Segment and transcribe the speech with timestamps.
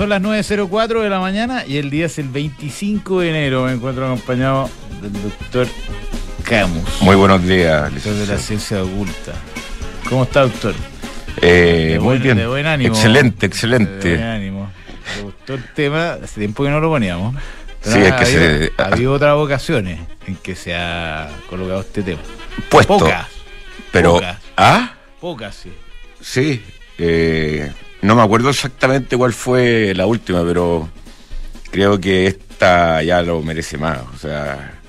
[0.00, 3.64] son las 9.04 de la mañana y el día es el 25 de enero.
[3.66, 4.70] Me encuentro acompañado
[5.02, 5.66] del doctor
[6.42, 7.02] Camus.
[7.02, 9.34] Muy buenos días, Doctor de la ciencia oculta.
[10.08, 10.74] ¿Cómo está, doctor?
[11.42, 12.38] Eh, De muy bien.
[12.38, 12.94] de buen ánimo.
[12.94, 14.08] Excelente, De excelente.
[14.16, 14.70] buen ánimo.
[15.16, 17.34] Me gustó el tema, hace tiempo que no lo poníamos.
[17.84, 21.80] Pero Sí, es que habido, se- ha habido otras ocasiones en que se ha colocado
[21.80, 22.22] este tema.
[22.70, 22.96] Puesto.
[22.98, 23.26] Pocas,
[23.92, 24.14] pero.
[24.14, 24.38] pocas.
[24.56, 24.94] ¿Ah?
[25.20, 25.70] pocas, sí.
[26.22, 26.62] Sí.
[26.96, 27.70] eh,
[28.02, 30.88] no me acuerdo exactamente cuál fue la última, pero
[31.70, 34.00] creo que esta ya lo merece más.
[34.14, 34.80] O sea.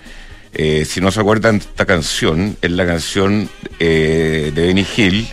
[0.53, 5.27] eh, si no se acuerdan esta canción, es la canción eh, de Benny Hill,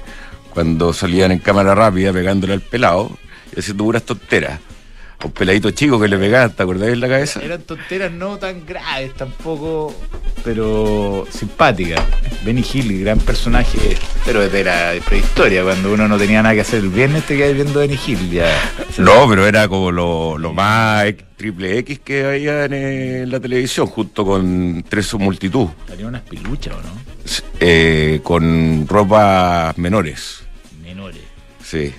[0.50, 3.16] cuando salían en cámara rápida pegándole al pelado
[3.54, 4.60] y haciendo puras tonteras.
[5.24, 7.40] Un peladito chico que le pegaban, ¿te acordás en la cabeza?
[7.42, 9.92] Eran tonteras no tan graves tampoco,
[10.44, 12.00] pero simpáticas.
[12.44, 16.80] Benny Hill, gran personaje, pero desde la prehistoria, cuando uno no tenía nada que hacer
[16.84, 18.30] el viernes, te quedas viendo Benny Hill.
[18.30, 18.48] Ya.
[18.98, 23.88] No, pero era como lo, lo más triple X que había en, eh, la televisión,
[23.88, 26.90] junto con Tres Multitud, Salían unas piluchas, ¿o no?
[27.58, 30.42] eh, con ropas menores.
[30.80, 31.22] Menores.
[31.64, 31.92] Sí.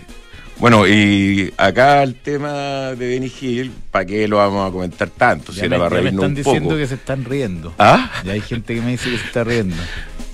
[0.60, 5.54] Bueno, y acá el tema de Benny Hill, ¿para qué lo vamos a comentar tanto?
[5.54, 6.78] Si Ya era me, para ya me reírnos están un diciendo poco.
[6.82, 7.74] que se están riendo.
[7.80, 8.12] ¿Ah?
[8.26, 9.76] Ya hay gente que me dice que se está riendo.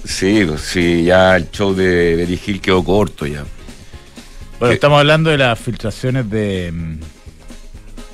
[0.03, 3.43] Sí, sí, ya el show de Benny Hill quedó corto ya.
[4.59, 6.73] Bueno, estamos hablando de las filtraciones de.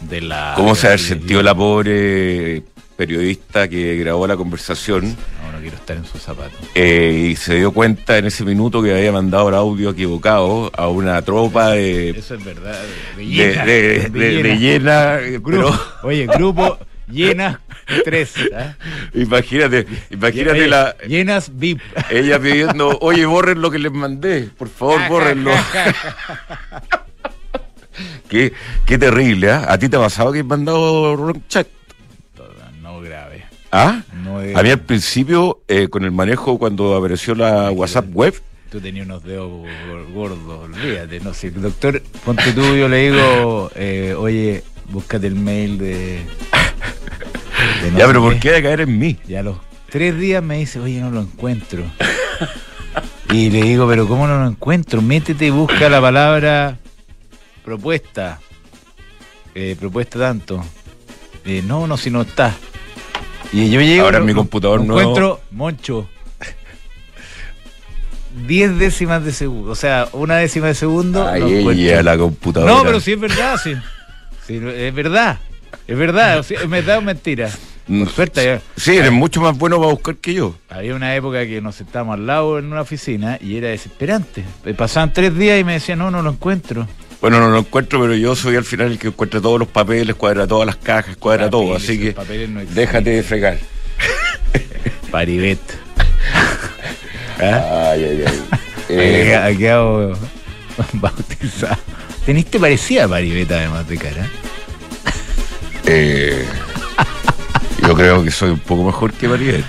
[0.10, 0.54] de la.
[0.58, 2.64] ¿Cómo se ha sentido la pobre
[2.98, 5.16] periodista que grabó la conversación?
[5.62, 6.60] Quiero estar en sus zapatos.
[6.76, 10.88] Eh, y se dio cuenta en ese minuto que había mandado el audio equivocado a
[10.88, 12.78] una tropa de, Eso es verdad.
[13.16, 16.78] De, llena, de- de- de llena, eh, Grupo, pero oye, grupo
[17.08, 17.62] llena
[18.06, 18.34] tres.
[18.56, 18.74] ¿ah?
[19.14, 21.80] imagínate, imagínate la Llenas VIP.
[22.10, 25.52] ella pidiendo, oye, borren lo que les mandé, por favor, bórrenlo.
[28.30, 28.54] qué,
[28.86, 29.66] qué terrible, ¿ah?
[29.68, 31.40] ¿A ti te ha pasado que has mandado grave.
[33.72, 34.02] ¿Ah?
[34.24, 38.34] No es- A mí al principio, eh, con el manejo cuando apareció la WhatsApp web,
[38.70, 41.20] Tú tenías unos dedos gor- gordos, olvídate.
[41.20, 46.22] No sé, doctor, ponte tú, yo le digo, eh, oye, búscate el mail de.
[47.84, 49.18] de no ya, pero ¿por qué de caer en mí?
[49.28, 49.58] Y a los
[49.90, 51.84] tres días me dice, oye, no lo encuentro.
[53.30, 55.02] y le digo, pero ¿cómo no lo encuentro?
[55.02, 56.78] Métete y busca la palabra
[57.66, 58.40] propuesta.
[59.54, 60.64] Eh, propuesta tanto.
[61.44, 62.56] Eh, no, no, si no está.
[63.54, 64.06] Y yo llego.
[64.06, 66.08] Ahora en mi computador lo nuevo- Encuentro, Moncho.
[68.48, 69.72] 10 décimas de segundo.
[69.72, 71.28] O sea, una décima de segundo.
[71.28, 71.64] Ahí
[72.04, 72.74] la computadora.
[72.74, 73.74] No, pero sí es verdad, sí.
[74.48, 75.40] Sí, es verdad.
[75.88, 76.40] Es verdad.
[76.40, 77.50] o sea, ¿Es verdad o mentira?
[77.88, 78.62] Mm, suerte, ya.
[78.78, 80.56] Sí, eres mucho más bueno para buscar que yo.
[80.70, 84.46] Había una época que nos sentábamos al lado en una oficina y era desesperante.
[84.66, 86.88] Eh, Pasaban tres días y me decían, no, no lo encuentro.
[87.22, 90.16] Bueno, no lo encuentro, pero yo soy al final el que encuentra todos los papeles,
[90.16, 91.76] cuadra todas las cajas, cuadra todo.
[91.76, 93.60] Así que no déjate de fregar.
[95.12, 95.60] Paribet.
[97.40, 97.92] ¿Ah?
[97.92, 98.42] Ay, ay, ay.
[98.94, 100.18] Eh, Eh, ha quedado
[100.94, 101.78] bautizado.
[102.26, 104.30] Teniste parecida a Paribet además de cara.
[105.86, 106.46] eh,
[107.88, 109.64] yo creo que soy un poco mejor que Maribel.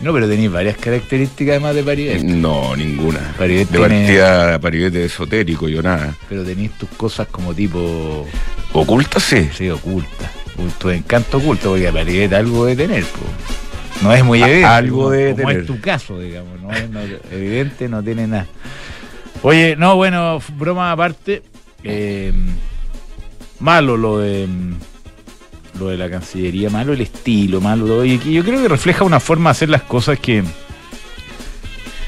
[0.00, 2.22] No, pero tenéis varias características además de Paribet.
[2.22, 3.34] No, ninguna.
[3.36, 6.14] Paribet de tiene- partida, Paribet es esotérico, yo nada.
[6.28, 8.26] Pero tenéis tus cosas como tipo,
[8.72, 9.48] Oculta sí.
[9.52, 10.30] sí, ocultas.
[10.78, 13.04] Tu encanto oculto, porque Paribet algo de tener.
[13.04, 13.18] po.
[14.02, 14.64] No es muy evidente.
[14.64, 15.60] algo como- debe como tener.
[15.60, 16.58] es tu caso, digamos.
[16.60, 17.00] No es no-
[17.30, 18.46] evidente, no tiene nada.
[19.42, 21.42] Oye, no, bueno, broma aparte.
[21.82, 22.32] eh,
[23.58, 24.46] malo lo de
[25.78, 28.04] lo de la Cancillería, malo el estilo, malo todo.
[28.04, 30.42] Y que yo creo que refleja una forma de hacer las cosas que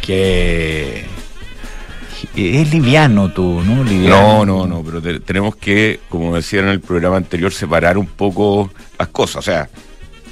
[0.03, 1.05] que
[2.35, 3.85] es liviano tú, ¿no?
[3.85, 4.45] Liviano.
[4.45, 8.07] No, no, no, pero te- tenemos que, como decía en el programa anterior, separar un
[8.07, 9.37] poco las cosas.
[9.37, 9.69] O sea,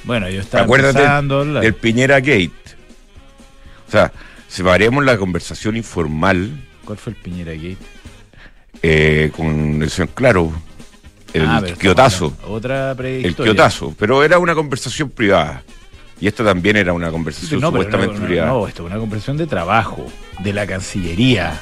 [0.03, 1.61] Bueno, yo estaba acuérdate hablar.
[1.61, 2.51] del Piñera Gate.
[3.87, 4.11] O sea,
[4.47, 6.49] separemos la conversación informal
[6.85, 7.77] ¿Cuál fue el Piñera Gate?
[8.81, 10.51] eh, con el señor Claro,
[11.33, 15.63] el Ah, quiotazo, Otra el quiotazo, pero era una conversación privada.
[16.19, 18.49] Y esta también era una conversación No, supuestamente no, no, privada.
[18.51, 20.05] no, esto es una conversación de trabajo,
[20.39, 21.59] de la Cancillería.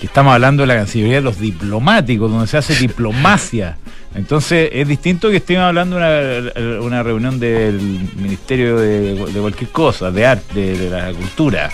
[0.00, 3.76] Que estamos hablando de la Cancillería de los diplomáticos, donde se hace diplomacia.
[4.14, 7.78] Entonces es distinto que estemos hablando de una, una reunión del
[8.16, 11.70] Ministerio de, de cualquier cosa, de arte, de, de la cultura,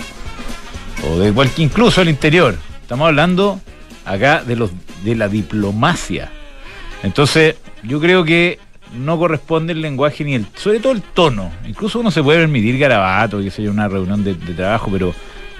[1.09, 2.55] o de cualquier, incluso el interior.
[2.81, 3.59] Estamos hablando
[4.05, 4.69] acá de los
[5.03, 6.31] de la diplomacia.
[7.03, 8.59] Entonces, yo creo que
[8.95, 11.51] no corresponde el lenguaje ni el, sobre todo el tono.
[11.67, 15.13] Incluso uno se puede permitir garabato, que sea una reunión de, trabajo, pero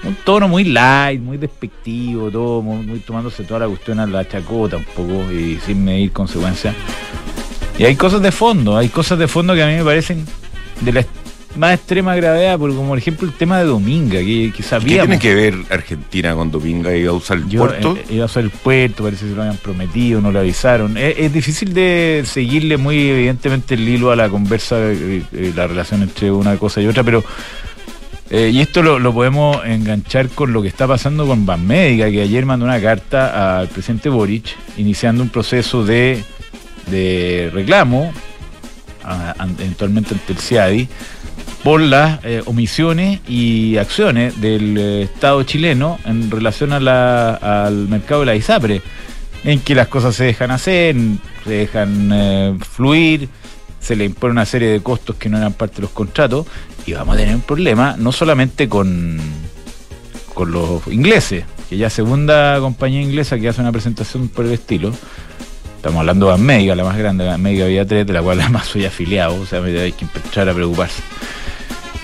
[0.04, 4.76] un tono muy light, muy despectivo, todo, muy, tomándose toda la cuestión a la chacota
[4.76, 6.74] un poco y sin medir consecuencias.
[7.78, 10.24] Y hay cosas de fondo, hay cosas de fondo que a mí me parecen
[10.80, 11.00] de la
[11.56, 15.18] más extrema gravedad, porque como por ejemplo el tema de Dominga, que, que sabíamos.
[15.18, 16.94] ¿Qué tiene que ver Argentina con Dominga?
[16.94, 17.96] ¿Iba a usar el puerto?
[17.96, 20.96] Eh, iba a usar el puerto, parece que se lo habían prometido, no lo avisaron.
[20.96, 26.02] Es, difícil de seguirle muy evidentemente el hilo a la conversa, eh, eh, la relación
[26.02, 27.24] entre una cosa y otra, pero
[28.30, 32.66] y esto lo, podemos enganchar con lo que está pasando con Banmédica, que ayer mandó
[32.66, 36.22] una carta al presidente Boric iniciando un proceso de,
[37.54, 38.12] reclamo,
[39.58, 40.88] eventualmente ante el CIADI,
[41.62, 48.26] por las eh, omisiones y acciones del eh, Estado chileno en relación al mercado de
[48.26, 48.82] la ISAPRE,
[49.44, 50.96] en que las cosas se dejan hacer,
[51.44, 53.28] se dejan fluir,
[53.80, 56.46] se le impone una serie de costos que no eran parte de los contratos
[56.86, 59.18] y vamos a tener un problema no solamente con,
[60.34, 64.92] con los ingleses, que ya segunda compañía inglesa que hace una presentación por el estilo.
[65.76, 68.84] Estamos hablando de América, la más grande, América Vía 3, de la cual además soy
[68.84, 71.02] afiliado, o sea, hay que empezar a preocuparse.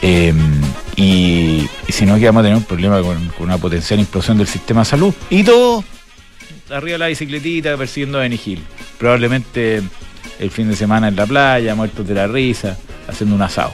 [0.07, 0.61] Em,
[0.97, 4.83] y, si no, que vamos a tener un problema con, una potencial implosión del sistema
[4.83, 5.15] de salud.
[5.31, 5.83] Y todo
[6.69, 8.63] arriba de la bicicletita persiguiendo a Benny Hill.
[8.99, 9.83] Probablemente
[10.39, 12.77] el fin de semana en la playa, muertos de la risa,
[13.09, 13.73] haciendo un asado.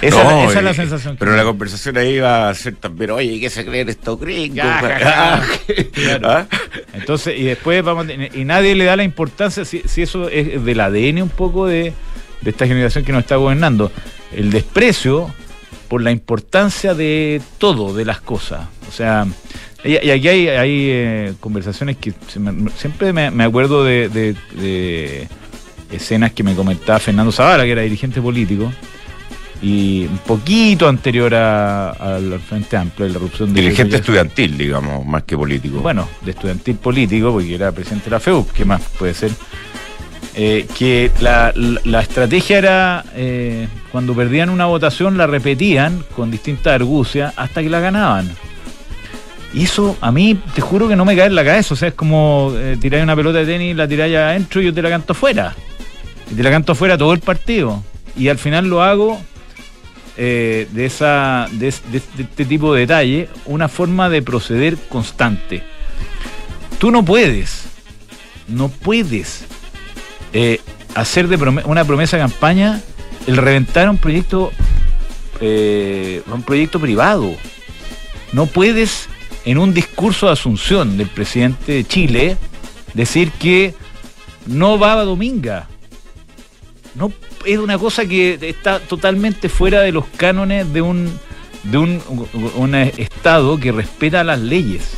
[0.00, 1.16] Esa, es la sensación.
[1.16, 4.64] Pero la conversación ahí va a ser también, oye, ¿qué se creen estos gringos?
[4.64, 6.46] ¿Ah?
[6.92, 11.22] Entonces, y después vamos, y nadie le da la importancia, si, eso es del ADN
[11.22, 11.92] un poco de,
[12.44, 13.92] esta generación que nos está gobernando,
[14.32, 15.32] el desprecio
[15.92, 18.66] por la importancia de todo, de las cosas.
[18.88, 19.26] O sea,
[19.84, 20.46] y, aquí hay,
[20.90, 22.14] eh, conversaciones que
[22.74, 25.28] siempre me, acuerdo de
[25.90, 28.72] escenas que me comentaba Fernando Zavala, que era dirigente político,
[29.60, 33.60] y un poquito anterior al Frente Amplio, la erupción de...
[33.60, 35.80] Dirigente estudiantil, digamos, más que político.
[35.80, 39.30] Bueno, de estudiantil político, porque era presidente de la FEU, ¿qué más puede ser?
[40.34, 41.52] Eh, que la,
[42.00, 47.80] estrategia era, eh, cuando perdían una votación, la repetían con distinta argucia hasta que la
[47.80, 48.30] ganaban.
[49.52, 51.74] Y eso a mí, te juro que no me cae en la cabeza.
[51.74, 54.74] O sea, es como eh, tirar una pelota de tenis, la tiráis adentro y yo
[54.74, 55.54] te la canto fuera.
[56.30, 57.84] Y te la canto fuera todo el partido.
[58.16, 59.20] Y al final lo hago
[60.16, 65.62] de, esa, de, este tipo de detalle una forma de proceder constante.
[66.78, 67.64] Tú no puedes,
[68.48, 69.46] no puedes
[70.32, 70.60] eh,
[70.94, 72.80] hacer de una promesa campaña
[73.26, 74.52] el reventar un proyecto,
[75.40, 77.34] eh, un proyecto privado.
[78.32, 79.08] No puedes
[79.44, 82.36] en un discurso de asunción del presidente de Chile
[82.94, 83.74] decir que
[84.46, 85.68] no va a Dominga.
[86.94, 87.12] No
[87.44, 91.18] es una cosa que está totalmente fuera de los cánones de un,
[91.64, 94.92] de un, Estado que respeta las leyes.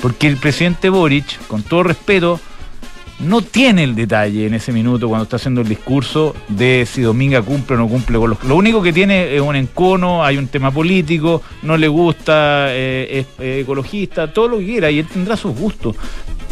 [0.00, 2.40] Porque el presidente Boric, con todo respeto,
[3.18, 7.40] no tiene el detalle en ese minuto cuando está haciendo el discurso de si Dominga
[7.40, 8.44] cumple o no cumple con los...
[8.44, 13.24] Lo único que tiene es un encono, hay un tema político, no le gusta, eh,
[13.38, 15.96] es ecologista, todo lo que quiera, y él tendrá sus gustos.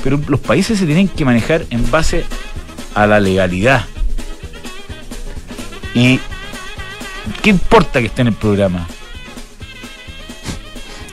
[0.03, 2.25] Pero los países se tienen que manejar en base
[2.95, 3.85] a la legalidad.
[5.95, 6.19] ¿Y
[7.43, 8.87] qué importa que esté en el programa?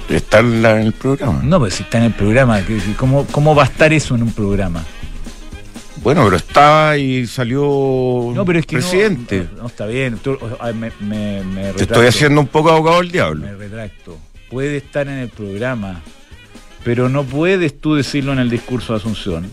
[0.10, 1.42] Está en, el programa.
[1.44, 2.60] No, pues si está en el programa,
[2.98, 4.84] ¿cómo, ¿cómo va a estar eso en un programa?
[6.02, 9.48] Bueno, pero estaba y salió no, pero es que presidente.
[9.58, 10.20] No, está bien.
[11.02, 13.46] me, Te estoy haciendo un poco abogado del diablo.
[13.46, 14.18] Me retracto.
[14.50, 16.02] Puede estar en el programa,
[16.84, 19.50] pero no puedes tú decirlo en el discurso de Asunción.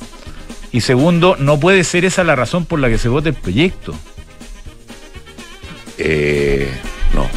[0.72, 3.94] Y segundo, no puede ser esa la razón por la que se vote el proyecto.
[5.98, 6.70] Eh,
[7.14, 7.28] no.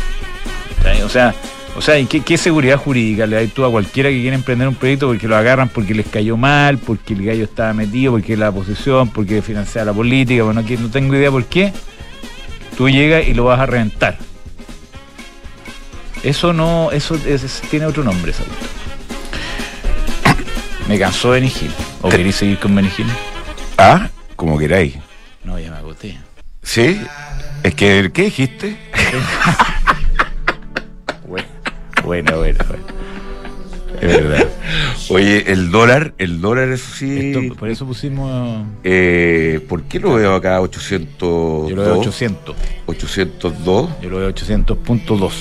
[1.05, 1.35] O sea,
[1.75, 5.07] o sea, qué, seguridad jurídica le das tú a cualquiera que quiera emprender un proyecto
[5.07, 9.09] porque lo agarran porque les cayó mal, porque el gallo estaba metido, porque la posesión,
[9.09, 11.71] porque financia la política, bueno, no tengo idea por qué?
[12.77, 14.17] Tú llegas y lo vas a reventar.
[16.23, 17.17] Eso no, eso,
[17.69, 18.51] tiene otro nombre, ¿sabes?
[20.87, 21.71] Me cansó Benny Hill.
[22.01, 23.07] ¿O queréis seguir con Benny Hill?
[23.77, 24.95] Ah, como queráis.
[25.43, 26.17] No, ya me agoté.
[26.61, 27.01] ¿Sí?
[27.63, 28.77] Es que, ¿qué dijiste?
[32.03, 32.83] bueno, bueno, bueno,
[34.01, 34.47] Es verdad.
[35.09, 37.51] Oye, el dólar, el dólar, eso sí.
[37.57, 38.65] por eso pusimos.
[38.83, 41.19] Eh, ¿Por qué lo veo acá 800?
[41.69, 42.55] Yo lo veo 800.
[42.85, 43.89] 802.
[44.01, 45.31] Yo lo veo 800.2.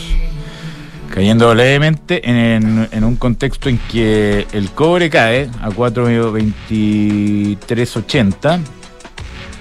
[1.14, 8.60] Cayendo levemente en, en, un contexto en que el cobre cae a 423.80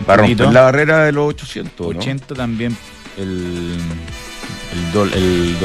[0.07, 1.87] Va a romper la barrera de los 800.
[1.87, 2.77] 80 también
[3.17, 3.77] el,
[4.73, 5.57] el, do, el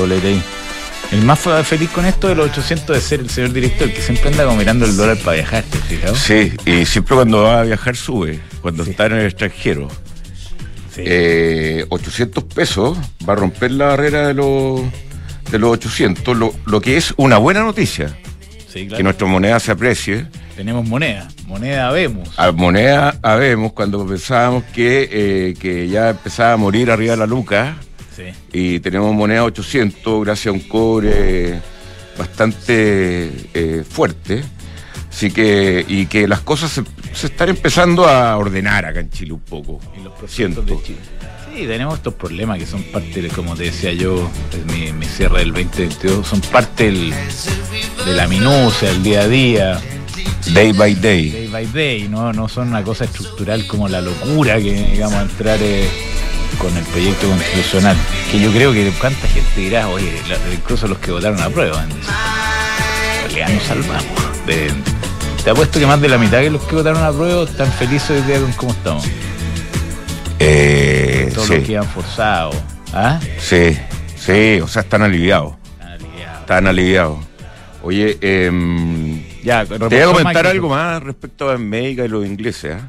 [1.12, 4.28] El más feliz con esto de los 800 de ser el señor director que siempre
[4.30, 6.18] anda como mirando el dólar para viajar, ¿te fijas?
[6.18, 9.88] Sí, y siempre cuando va a viajar sube, cuando está en el extranjero.
[10.94, 11.02] Sí.
[11.04, 14.80] Eh, 800 pesos va a romper la barrera de los,
[15.50, 18.16] de los 800, lo, lo que es una buena noticia,
[18.72, 18.96] Sí, claro.
[18.96, 20.26] que nuestra moneda se aprecie.
[20.56, 22.28] Tenemos moneda, moneda vemos.
[22.36, 27.26] A moneda habemos cuando pensábamos que, eh, que ya empezaba a morir arriba de la
[27.26, 27.76] luca
[28.14, 28.24] Sí.
[28.52, 31.60] y tenemos moneda 800 gracias a un cobre
[32.18, 34.44] bastante eh, fuerte.
[35.10, 39.32] Así que, y que las cosas se, se están empezando a ordenar acá en Chile
[39.32, 39.80] un poco.
[39.98, 40.62] Y los Siento.
[40.62, 40.98] de Chile.
[41.56, 44.28] Sí, tenemos estos problemas que son parte, de, como te decía yo,
[44.72, 47.10] mi, mi cierre del 2022, son parte del-
[48.04, 49.80] de la minucia, del día a día,
[50.52, 51.30] Day by day.
[51.30, 52.32] day by day, ¿no?
[52.32, 55.88] no son una cosa estructural como la locura que digamos entrar eh,
[56.58, 57.96] con el proyecto constitucional.
[58.30, 60.12] Que yo creo que cuánta gente dirá, oye,
[60.52, 61.90] incluso los que votaron a prueba, en
[63.34, 64.46] realidad nos salvamos.
[64.46, 64.72] De-
[65.44, 68.10] te apuesto que más de la mitad de los que votaron a prueba están felices
[68.10, 69.04] hoy día con cómo estamos.
[70.38, 72.50] Eh, Todos sí, los que han forzado.
[72.92, 73.18] ¿Ah?
[73.38, 73.76] sí,
[74.16, 75.54] sí, o sea, están aliviados.
[75.80, 76.40] Están aliviados.
[76.40, 77.18] Están aliviados.
[77.82, 82.76] Oye, em, Ya, te voy a comentar algo más respecto a Médica y los ingleses.
[82.80, 82.88] ¿ah?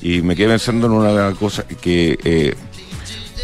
[0.00, 2.54] Y me quedé pensando en una cosa que eh,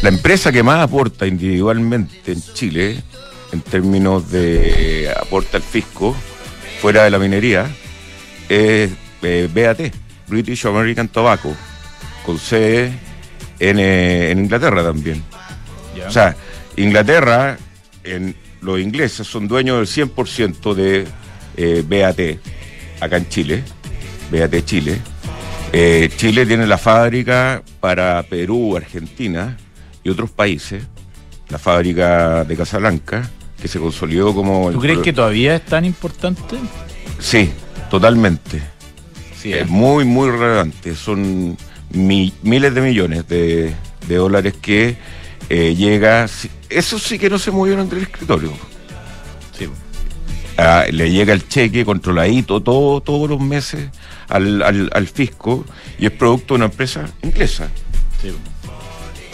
[0.01, 3.01] la empresa que más aporta individualmente en Chile,
[3.51, 6.15] en términos de aporta al fisco,
[6.81, 7.69] fuera de la minería,
[8.47, 8.91] es
[9.21, 9.93] eh, BAT,
[10.27, 11.53] British American Tobacco,
[12.25, 12.93] con sede
[13.59, 15.21] en, eh, en Inglaterra también.
[16.07, 16.33] O sea,
[16.77, 17.57] Inglaterra,
[18.05, 21.05] en, los ingleses son dueños del 100% de
[21.57, 22.39] eh, BAT
[23.01, 23.63] acá en Chile,
[24.31, 25.01] BAT Chile.
[26.17, 29.55] Chile tiene la fábrica para Perú, Argentina
[30.03, 30.83] y otros países,
[31.49, 33.29] la fábrica de Casablanca,
[33.61, 34.71] que se consolidó como...
[34.71, 36.55] ¿Tú el crees que todavía es tan importante?
[37.19, 37.51] Sí,
[37.89, 38.61] totalmente.
[39.37, 39.61] Sí, ¿eh?
[39.61, 40.95] Es muy, muy relevante.
[40.95, 41.57] Son
[41.91, 43.73] mi- miles de millones de,
[44.07, 44.97] de dólares que
[45.49, 46.27] eh, llega.
[46.69, 48.51] Eso sí que no se movieron entre el escritorio.
[49.57, 49.67] sí.
[50.57, 53.89] Ah, le llega el cheque controladito todo, todos los meses
[54.27, 55.63] al, al- al fisco
[55.97, 57.69] y es producto de una empresa inglesa.
[58.21, 58.33] sí.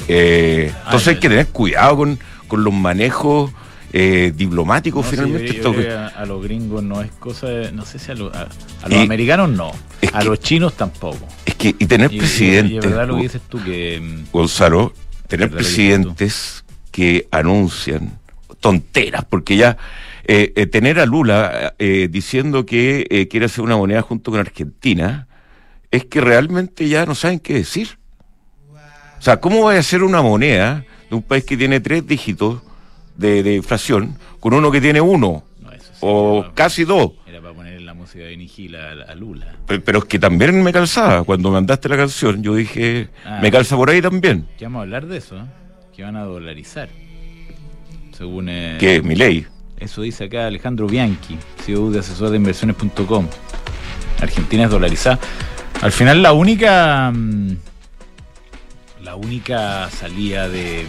[0.07, 3.51] Eh, entonces hay que tener cuidado con, con los manejos
[3.93, 5.53] eh, diplomáticos No, sí, finalmente.
[5.53, 8.15] yo- yo esto a, a los gringos no es cosa de, no sé si a,
[8.15, 8.49] lo- a-
[8.83, 9.71] a los americanos no,
[10.13, 11.25] a que- los chinos tampoco.
[11.45, 12.71] es que, y tener Y, presidentes.
[12.73, 14.93] y verdad lo que dices tú que mm, Gonzalo,
[15.27, 18.19] tener que presidentes que anuncian
[18.59, 19.77] tonteras, porque ya
[20.27, 24.39] eh, eh, tener a Lula eh, diciendo que eh, quiere hacer una moneda junto con
[24.39, 25.27] Argentina,
[25.91, 27.97] es que realmente ya no saben qué decir.
[29.17, 32.61] O sea, ¿cómo va a hacer una moneda de un país que tiene tres dígitos
[33.17, 37.11] de, de inflación con uno que tiene uno no, eso sí, o casi dos?
[37.27, 39.55] era para poner la música de Nigil a, a Lula.
[39.67, 41.23] Pe- Pero es que también me calzaba.
[41.23, 43.39] Cuando mandaste la canción, yo dije, Ah.
[43.41, 44.47] me calza por ahí también.
[44.57, 45.45] Que vamos a hablar de eso, ¿eh?
[45.95, 46.89] que van a dolarizar.
[48.17, 49.45] Según eh, Que mi ley.
[49.79, 53.27] Eso dice acá Alejandro Bianchi, CEO de asesor de inversiones.com.
[54.21, 55.19] Argentina es dolarizada.
[55.81, 57.51] Al final la única mm,
[59.15, 60.83] la única salida de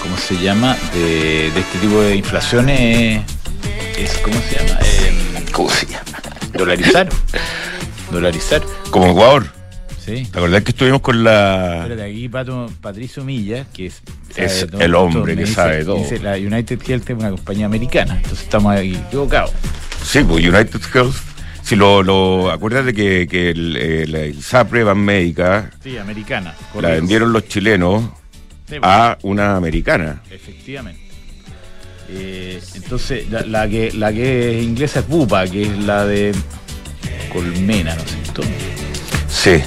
[0.00, 0.76] ¿cómo se llama?
[0.94, 3.22] de, de este tipo de inflaciones
[3.98, 4.78] es ¿cómo se llama?
[4.80, 6.04] Eh, ¿Cómo se llama?
[6.52, 7.08] dolarizar.
[8.12, 8.62] dolarizar.
[8.90, 9.46] Como Ecuador.
[10.04, 10.28] Sí.
[10.32, 11.82] Verdad es que estuvimos con la.
[11.82, 14.02] Espérate, aquí Pato, Patricio Milla, que es,
[14.36, 15.96] Es todo el hombre que sabe todo.
[15.96, 19.50] Dice, la United Health es una compañía americana, entonces estamos ahí equivocados.
[20.04, 21.31] Sí, pues United Health.
[21.62, 26.54] Si lo, lo acuérdate que, que el, el, el SAPRE Van Médica Sí, americana.
[26.80, 28.04] la vendieron los chilenos
[28.68, 30.22] Sí, a una americana.
[30.30, 31.00] Efectivamente.
[32.08, 36.32] Eh, entonces, la, la que, la que es inglesa es Bupa, que es la de
[37.32, 38.42] Colmena, ¿no es cierto?
[39.28, 39.62] Sí.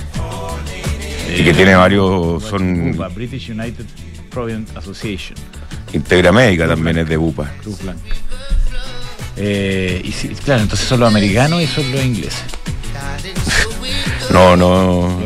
[1.38, 3.86] Y que tiene varios- son- Bupa, British United
[4.30, 5.38] Provident Association,
[5.94, 7.52] Integra Médica también es de UPA.
[7.64, 8.02] Cruz Blanca.
[9.38, 12.44] Eh, y sí, claro, entonces son los americanos y son los ingleses.
[14.32, 14.70] No, no.
[14.76, 15.20] Lo.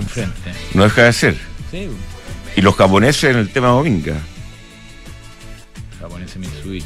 [0.73, 1.37] No deja de ser.
[1.71, 1.87] Sí,
[2.55, 4.15] Y los japoneses en el tema Dominga.
[5.99, 6.85] japoneses Mitsubishi.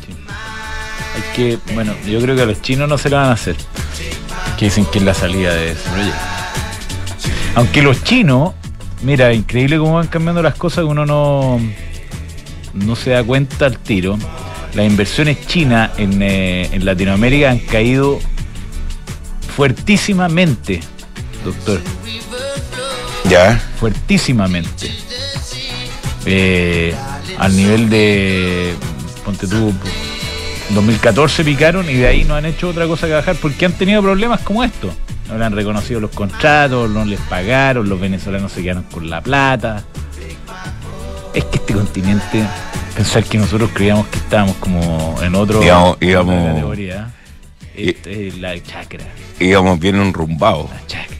[1.15, 3.55] Hay que, bueno, yo creo que a los chinos no se la van a hacer.
[4.57, 6.17] Que dicen que es la salida de ese proyecto.
[7.55, 8.53] Aunque los chinos,
[9.01, 11.59] mira, increíble cómo van cambiando las cosas que uno no,
[12.73, 14.17] no se da cuenta al tiro.
[14.73, 18.19] Las inversiones chinas en, eh, en Latinoamérica han caído
[19.55, 20.81] fuertísimamente,
[21.45, 21.79] doctor.
[23.29, 23.61] Ya.
[23.79, 24.91] fuertísimamente.
[26.25, 26.93] Eh,
[27.37, 28.73] al nivel de,
[29.23, 29.73] ponte tú,
[30.69, 34.01] 2014 picaron y de ahí no han hecho otra cosa que bajar porque han tenido
[34.01, 34.93] problemas como esto.
[35.29, 39.21] No le han reconocido los contratos, no les pagaron, los venezolanos se quedaron con la
[39.21, 39.83] plata.
[41.33, 42.45] Es que este continente,
[42.95, 47.11] pensar que nosotros creíamos que estábamos como en otro otra íbamos- categoría.
[47.75, 49.03] Este es la chacra,
[49.39, 50.69] Íbamos bien enrumbados.
[50.69, 51.17] la chacra.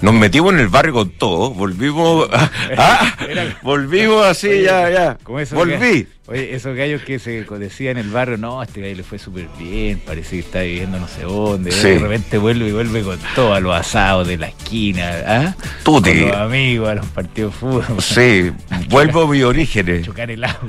[0.00, 2.28] Nos metimos en el barrio con todo, volvimos,
[2.78, 3.16] ah,
[3.62, 5.18] volvimos así, Oye, ya, ya.
[5.24, 6.06] como esos Volví.
[6.28, 9.48] Oye, esos gallos que se decían en el barrio, no, este gallo le fue súper
[9.58, 11.72] bien, parece que está viviendo no sé dónde.
[11.72, 11.88] Sí.
[11.88, 15.56] De repente vuelve y vuelve con todo a los asados de la esquina, ¿ah?
[15.82, 16.10] Tuti.
[16.20, 17.84] Con los amigos, a los partidos de fútbol.
[18.00, 18.52] Sí,
[18.90, 20.06] vuelvo a mis orígenes.
[20.06, 20.68] chocar el auto.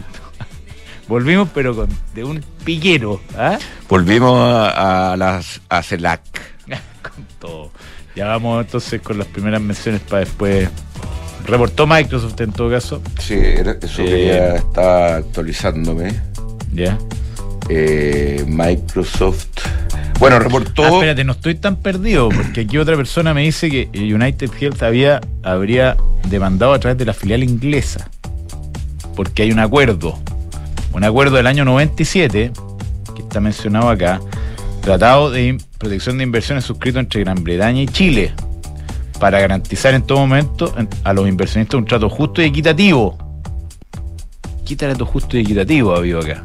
[1.08, 3.58] Volvimos, pero con de un piquero, ¿ah?
[3.88, 6.22] Volvimos a, a las a CELAC.
[7.02, 7.72] con todo.
[8.20, 10.68] Ya vamos entonces con las primeras menciones para después.
[11.46, 13.02] Reportó Microsoft en todo caso.
[13.18, 14.06] Sí, eso Eh.
[14.06, 16.12] que ya está actualizándome.
[16.74, 16.98] Ya.
[17.70, 19.48] Eh, Microsoft.
[20.20, 20.84] Bueno, reportó.
[20.84, 24.84] Ah, espérate, no estoy tan perdido, porque aquí otra persona me dice que United Health
[24.84, 25.96] había, habría
[26.28, 28.10] demandado a través de la filial inglesa.
[29.16, 30.20] Porque hay un acuerdo.
[30.92, 32.52] Un acuerdo del año 97,
[33.16, 34.20] que está mencionado acá,
[34.82, 38.34] Tratado de Protección de Inversiones suscrito entre Gran Bretaña y Chile,
[39.20, 43.18] para garantizar en todo momento en- a los inversionistas un trato justo y equitativo.
[44.66, 46.44] ¿Qué trato justo y equitativo ha habido acá?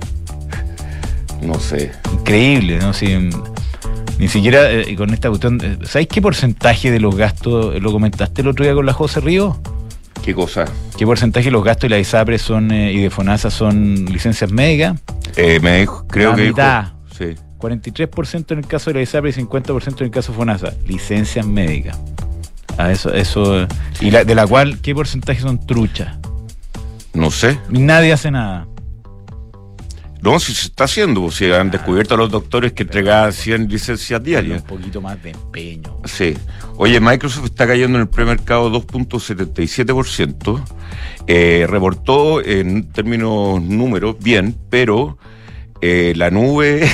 [1.42, 1.92] No sé.
[2.12, 2.94] increíble, ¿no?
[2.94, 3.30] Si, mm,
[4.18, 5.60] ni siquiera eh, con esta cuestión.
[5.62, 8.94] eh, ¿Sabéis qué porcentaje de los gastos, eh, lo comentaste el otro día con la
[8.94, 9.60] José Río?
[10.24, 10.64] ¿Qué cosa?
[10.96, 14.50] ¿Qué porcentaje de los gastos de la ISAPRE son, eh, y de FONASA son licencias
[14.50, 14.98] médicas?
[15.36, 16.84] Eh, me dijo, creo La que dijo- mitad.
[17.18, 17.34] Sí.
[17.68, 20.72] 43% en el caso de la ISAPRE y 50% en el caso de FONASA.
[20.86, 21.98] Licencias médicas.
[22.76, 23.66] Ah, eso, eso.
[24.00, 26.16] Y la- de la cual, ¿qué porcentaje son truchas?
[27.12, 27.58] No sé.
[27.70, 28.66] Nadie hace nada.
[30.20, 33.68] No, si se está haciendo, pues, si han descubierto a los doctores que entregaban 100
[33.68, 34.62] licencias diarias.
[34.62, 35.98] Un poquito más de empeño.
[36.04, 36.34] Sí.
[36.76, 40.64] Oye, Microsoft está cayendo en el premercado 2.77%.
[41.26, 45.18] Eh, reportó en términos números bien, pero
[45.82, 46.88] eh, la nube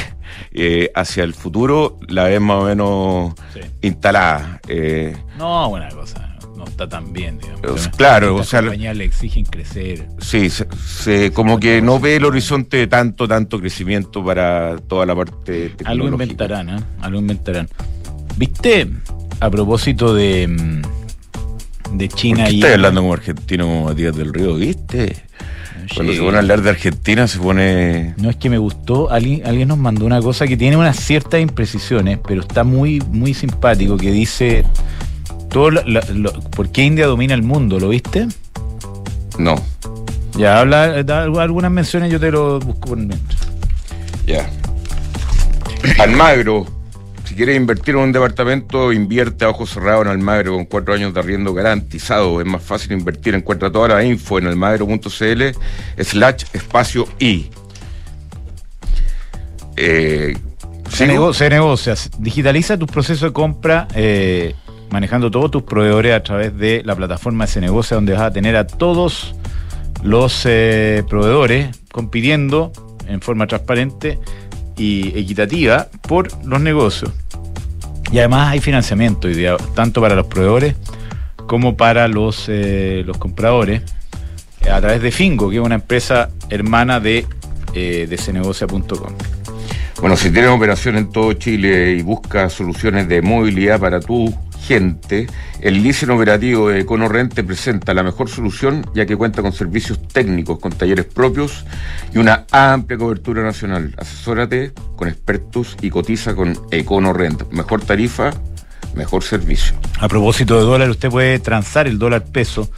[0.52, 3.60] eh, hacia el futuro la ves más o menos Sí.
[3.82, 4.60] instalada.
[4.68, 6.26] Eh, No, buena cosa.
[6.56, 7.60] No está tan bien, digamos.
[7.62, 10.06] Pues, claro, o sea, compañías le exigen crecer.
[10.18, 15.06] sí, se, se- como que no ve el horizonte de tanto, tanto crecimiento para toda
[15.06, 15.90] la parte tecnológica.
[15.90, 16.80] Algo inventarán, ¿eh?
[17.00, 17.66] Algo inventarán.
[18.36, 18.88] ¿Viste?
[19.40, 22.56] A propósito de, mm, de ¿Por China qué y.
[22.58, 24.54] estás hablando como argentino como Matías del Río?
[24.56, 25.16] ¿Viste?
[25.94, 28.14] Cuando se pone a hablar de Argentina se pone...
[28.16, 31.40] No es que me gustó, alguien, alguien nos mandó una cosa que tiene unas ciertas
[31.40, 34.64] imprecisiones, pero está muy, muy simpático, que dice
[35.50, 38.28] todo lo- lo- lo- por qué India domina el mundo, ¿lo viste?
[39.38, 39.56] No,
[40.38, 43.40] Ya habla, da algunas menciones, yo te lo busco por mientras.
[44.26, 44.48] ya.
[45.98, 46.66] Almagro.
[47.30, 51.14] Si quieres invertir en un departamento, invierte a ojos cerrados en Almagro con cuatro años
[51.14, 52.40] de arriendo garantizado.
[52.40, 53.36] Es más fácil invertir.
[53.36, 55.42] Encuentra toda la info en almagro.cl
[56.02, 57.48] slash espacio I.
[59.76, 60.36] Eh,
[60.88, 64.56] Se, nego- se negocia, digitaliza tus procesos de compra eh,
[64.90, 68.32] manejando todos tus proveedores a través de la plataforma de Se Negocia, donde vas a
[68.32, 69.36] tener a todos
[70.02, 72.72] los eh, proveedores compitiendo
[73.06, 74.18] en forma transparente
[74.80, 77.12] y equitativa por los negocios.
[78.10, 79.28] Y además hay financiamiento
[79.74, 80.74] tanto para los proveedores
[81.46, 83.82] como para los, eh, los compradores,
[84.70, 87.26] a través de Fingo, que es una empresa hermana de,
[87.74, 89.12] eh, de cenegocia.com.
[90.00, 95.26] Bueno, si tienes operación en todo Chile y buscas soluciones de movilidad para tu gente,
[95.60, 100.06] el leasing operativo de EconoRent te presenta la mejor solución ya que cuenta con servicios
[100.08, 101.64] técnicos, con talleres propios
[102.14, 103.94] y una amplia cobertura nacional.
[103.96, 107.50] Asesórate con expertos y cotiza con EconoRent.
[107.50, 108.30] Mejor tarifa,
[108.94, 109.74] mejor servicio.
[109.98, 112.70] A propósito de dólar, usted puede transar el dólar peso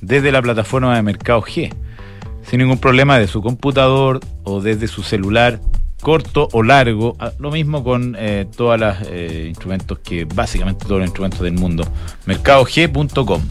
[0.00, 1.74] desde la plataforma de Mercado G,
[2.48, 5.60] sin ningún problema de su computador o desde su celular,
[6.00, 7.16] corto o largo.
[7.18, 8.96] Ah, Lo mismo con eh, todos los
[9.46, 11.84] instrumentos que, básicamente todos los instrumentos del mundo.
[12.26, 13.42] Mercadog.com.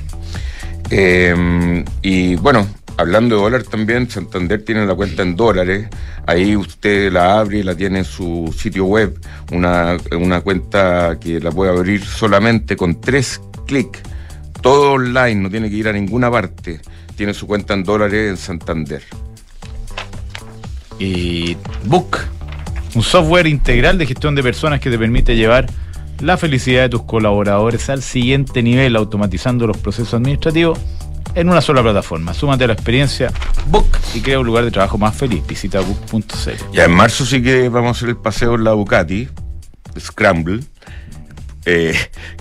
[0.91, 5.88] Eh, y bueno, hablando de dólar también, Santander tiene la cuenta en dólares.
[6.25, 9.19] Ahí usted la abre y la tiene en su sitio web.
[9.51, 14.01] Una, una cuenta que la puede abrir solamente con tres clics.
[14.62, 16.81] Todo online, no tiene que ir a ninguna parte.
[17.15, 19.03] Tiene su cuenta en dólares en Santander.
[20.99, 22.17] y Book,
[22.95, 25.67] un software integral de gestión de personas que te permite llevar
[26.19, 30.80] la felicidad de tus colaboradores al siguiente nivel, automatizando los procesos administrativos
[31.36, 32.34] en una sola plataforma.
[32.34, 33.32] Súmate a la experiencia
[33.67, 35.45] Book y crea un lugar de trabajo más feliz.
[35.47, 36.73] Visita book.cl.
[36.73, 39.28] Ya en marzo sí que vamos a hacer el paseo en la Ducati,
[39.99, 40.63] Scramble.
[41.65, 41.93] Eh,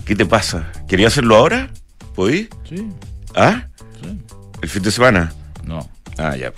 [0.05, 0.73] ¿Qué te pasa?
[0.89, 1.71] ¿Quería hacerlo ahora?
[2.15, 2.49] ¿Podí?
[2.69, 2.89] Sí,
[3.35, 3.67] ¿Ah?
[4.03, 4.19] sí.
[4.63, 5.33] ¿El fin de semana?
[5.65, 5.89] No.
[6.17, 6.53] Ah, ya.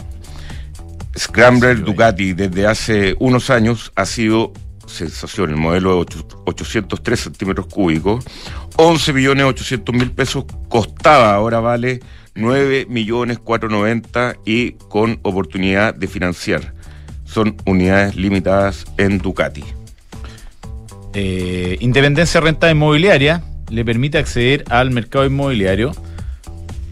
[1.18, 4.53] Scrambler Ducati desde hace unos años ha sido
[4.87, 5.51] sensación.
[5.51, 8.25] El modelo de ocho- 803 centímetros cúbicos,
[8.77, 12.01] 11 millones 800 mil pesos costaba, ahora vale
[12.35, 16.75] 9 millones 490 y con oportunidad de financiar.
[17.25, 19.64] Son unidades limitadas en Ducati.
[21.12, 25.92] Eh, Independencia Renta Inmobiliaria le permite acceder al mercado inmobiliario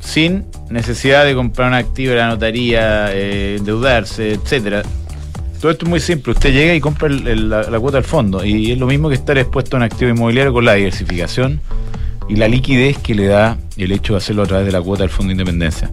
[0.08, 4.82] sin necesidad de comprar un activo de la notaría, eh, endeudarse, etcétera.
[5.60, 6.32] Todo esto es muy simple.
[6.32, 8.42] Usted llega y compra la, cuota del fondo.
[8.42, 11.60] Y es lo mismo que estar expuesto a un activo inmobiliario con la diversificación
[12.26, 15.02] y la liquidez que le da el hecho de hacerlo a través de la cuota
[15.02, 15.90] del Fondo de Independencia.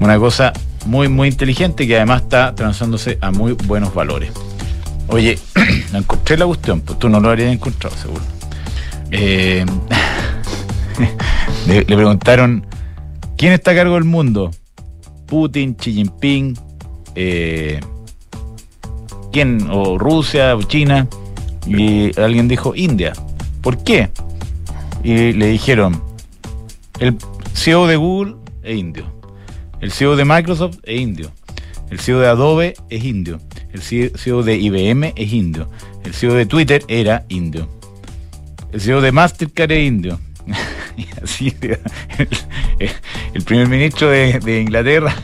[0.00, 0.52] Una cosa
[0.86, 4.32] muy, muy inteligente que además está transándose a muy buenos valores.
[5.06, 5.38] Oye,
[5.92, 8.22] encontré la cuestión, pues tú no lo habrías encontrado, seguro.
[9.12, 9.64] Eh,
[11.68, 12.66] le preguntaron,
[13.36, 14.50] ¿quién está a cargo del mundo?
[15.26, 16.58] Putin, Xi Jinping,
[17.14, 17.80] eh,
[19.32, 19.68] ¿quién?
[19.70, 21.08] O Rusia, o China.
[21.66, 23.12] Y alguien dijo, India.
[23.62, 24.10] ¿Por qué?
[25.02, 26.02] Y le dijeron,
[27.00, 27.16] el
[27.54, 29.06] CEO de Google es indio.
[29.80, 31.30] El CEO de Microsoft es indio.
[31.90, 33.40] El CEO de Adobe es indio.
[33.72, 35.68] El CEO de IBM es indio.
[36.04, 37.68] El CEO de Twitter era indio.
[38.72, 40.18] El CEO de Mastercard es indio.
[41.22, 41.54] así
[43.34, 45.14] el primer ministro de, de Inglaterra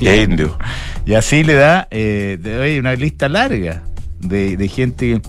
[0.00, 0.58] Es indio.
[1.06, 3.82] y así le da eh, una lista larga
[4.20, 5.20] de, de gente.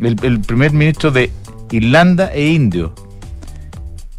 [0.00, 1.30] El, el primer ministro de
[1.70, 2.94] Irlanda es indio.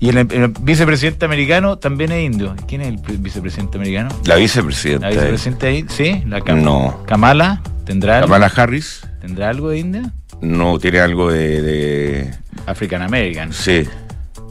[0.01, 2.55] Y el, el vicepresidente americano también es indio.
[2.67, 4.09] ¿Quién es el pre- vicepresidente americano?
[4.25, 5.07] La vicepresidenta.
[5.07, 5.85] ¿La vicepresidenta ahí?
[5.89, 6.23] ¿Sí?
[6.25, 7.03] La Kam- No.
[7.05, 7.61] Kamala.
[7.85, 8.27] ¿Tendrá, algo?
[8.27, 10.13] Kamala Harris ¿Tendrá algo de India?
[10.41, 11.61] no tiene algo de...
[11.61, 12.31] de-
[12.65, 13.51] African American.
[13.51, 13.83] Sí.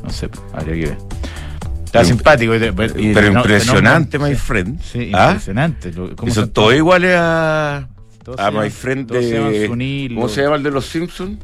[0.03, 0.99] No sé, habría que ver.
[1.89, 2.53] Está simpático.
[2.53, 4.79] Pero no- impresionante, no- my friend.
[4.83, 5.29] Sí, ¿Ah?
[5.31, 5.91] impresionante.
[6.17, 7.89] Cómo son todos iguales a...
[8.23, 9.67] todos A my friend de...
[10.15, 11.39] ¿Cómo se llama el de los Simpsons?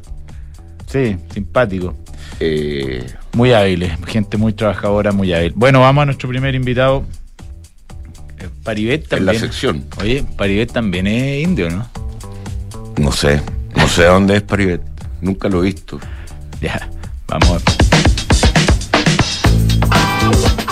[0.87, 1.97] Sí, simpático.
[2.41, 5.53] Eh, Muy hábiles, gente muy trabajadora, muy hábil.
[5.57, 7.05] Bueno, vamos a nuestro primer invitado.
[8.39, 9.41] Eh, Paribet en la también.
[9.41, 9.85] sección.
[10.01, 11.89] Oye, Paribet también es indio, ¿no?
[12.99, 13.41] No sé.
[13.75, 14.83] No sé dónde es Paribet.
[15.21, 15.99] Nunca lo he visto.
[16.61, 16.89] Ya,
[17.29, 17.63] vamos.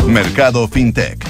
[0.07, 1.25] Mercado FinTech,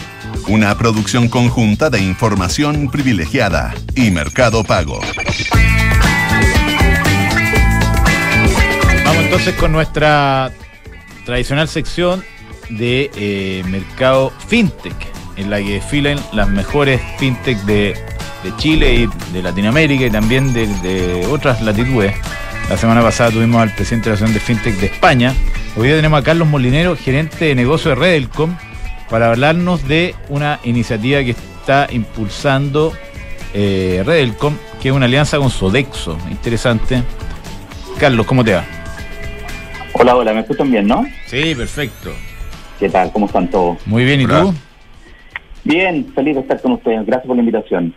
[0.49, 5.01] una producción conjunta de información privilegiada y Mercado Pago.
[9.05, 10.51] Vamos entonces con nuestra
[11.25, 12.25] tradicional sección
[12.71, 14.97] de eh, mercado fintech,
[15.37, 17.95] en la que desfilan las mejores fintech de,
[18.57, 22.15] Chile y de Latinoamérica y también de otras latitudes.
[22.73, 25.35] La semana pasada tuvimos al presidente de la Asociación de Fintech de España.
[25.77, 28.57] Hoy día tenemos a Carlos Molinero, gerente de negocio de Redelcom,
[29.11, 32.95] para hablarnos de una iniciativa que está impulsando
[33.53, 36.17] eh, Redelcom, que es una alianza con Sodexo.
[36.31, 37.03] Interesante.
[38.01, 38.65] Carlos, ¿cómo te va?
[39.93, 41.05] Hola, hola, ¿me escuchan bien, no?
[41.27, 42.11] Sí, perfecto.
[42.81, 43.13] ¿Qué tal?
[43.13, 43.87] ¿Cómo están todos?
[43.87, 44.41] Muy bien, ¿y Hola.
[44.45, 44.55] tú?
[45.65, 47.05] Bien, feliz de estar con ustedes.
[47.05, 47.95] Gracias por la invitación.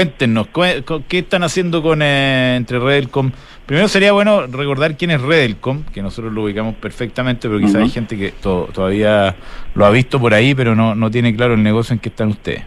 [0.00, 3.30] Cuéntenos, cu- cu- ¿qué están haciendo con eh, entre Redelcom?
[3.64, 7.84] Primero sería bueno recordar quién es Redelcom, que nosotros lo ubicamos perfectamente, pero quizá Ujú.
[7.84, 9.34] hay gente que to- todavía
[9.74, 12.28] lo ha visto por ahí, pero no, no tiene claro el negocio en que están
[12.28, 12.62] ustedes.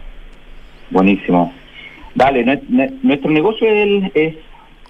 [0.90, 1.54] Buenísimo.
[2.16, 4.34] Nue- nuestro negocio es, es,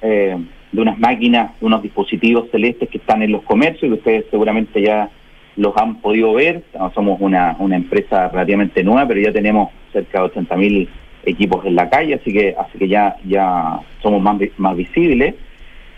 [0.00, 0.36] eh,
[0.72, 4.24] de unas máquinas, de unos dispositivos celestes que están en los comercios y que ustedes
[4.30, 5.10] seguramente ya
[5.56, 6.62] los han podido ver.
[6.94, 10.88] Somos una, una empresa relativamente nueva, pero ya tenemos cerca de 80 mil
[11.24, 15.34] equipos en la calle, así que así que ya ya somos más, más visibles.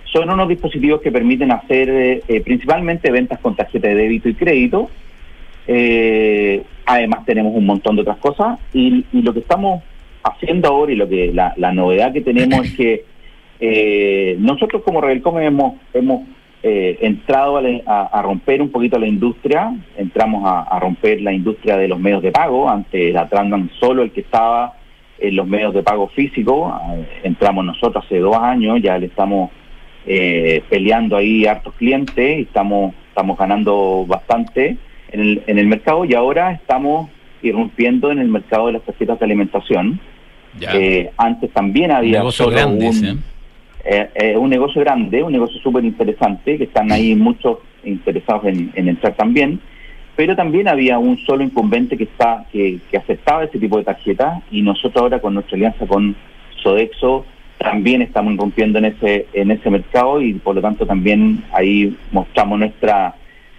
[0.05, 1.89] Son unos dispositivos que permiten hacer
[2.29, 4.91] eh, principalmente ventas con tarjeta de débito y crédito.
[5.67, 9.83] Eh, además tenemos un montón de otras cosas y, lo que estamos
[10.25, 13.05] haciendo ahora y lo que la, la novedad que tenemos es que
[13.61, 16.23] eh, nosotros como Rebelcom hemos, hemos
[16.65, 21.33] eh, entrado a, a- a romper un poquito la industria, entramos a, a romper la
[21.33, 24.75] industria de los medios de pago, antes la Trandan solo el que estaba
[25.23, 29.51] en los medios de pago físicos, eh, entramos nosotros hace dos años, ya le estamos
[30.07, 34.77] eh, peleando ahí hartos clientes y estamos, estamos ganando bastante
[35.13, 37.09] en el, en el mercado y ahora estamos
[37.43, 40.01] irrumpiendo en el mercado de las tarjetas de alimentación.
[40.61, 43.17] Eh, antes también Un había negocio grande, un, ese, ¿eh?
[43.85, 48.71] eh, eh, un negocio grande, un negocio súper interesante, que están ahí muchos interesados en,
[48.75, 49.61] en entrar también.
[50.17, 54.43] Pero también había un solo incumbente que, está, que, que aceptaba ese tipo de tarjeta
[54.51, 56.15] y nosotros ahora con nuestra alianza con
[56.63, 57.25] Sodexo
[57.59, 62.59] también estamos rompiendo en ese en ese mercado y por lo tanto también ahí mostramos
[62.59, 63.15] nuestra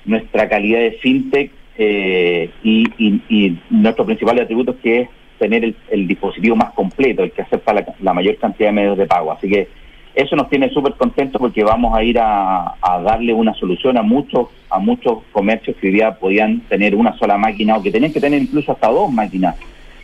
[0.05, 6.71] nuestra calidad de fintech eh, y, nuestro principal atributo que es tener el, dispositivo más
[6.73, 9.31] completo, el que acepta la, mayor cantidad de medios de pago.
[9.31, 9.67] Así que
[10.15, 14.47] eso nos tiene súper contentos porque vamos a ir a, darle una solución a muchos
[14.69, 18.19] a muchos comercios que hoy día podían tener una sola máquina o que tenían que
[18.19, 19.55] tener incluso hasta dos máquinas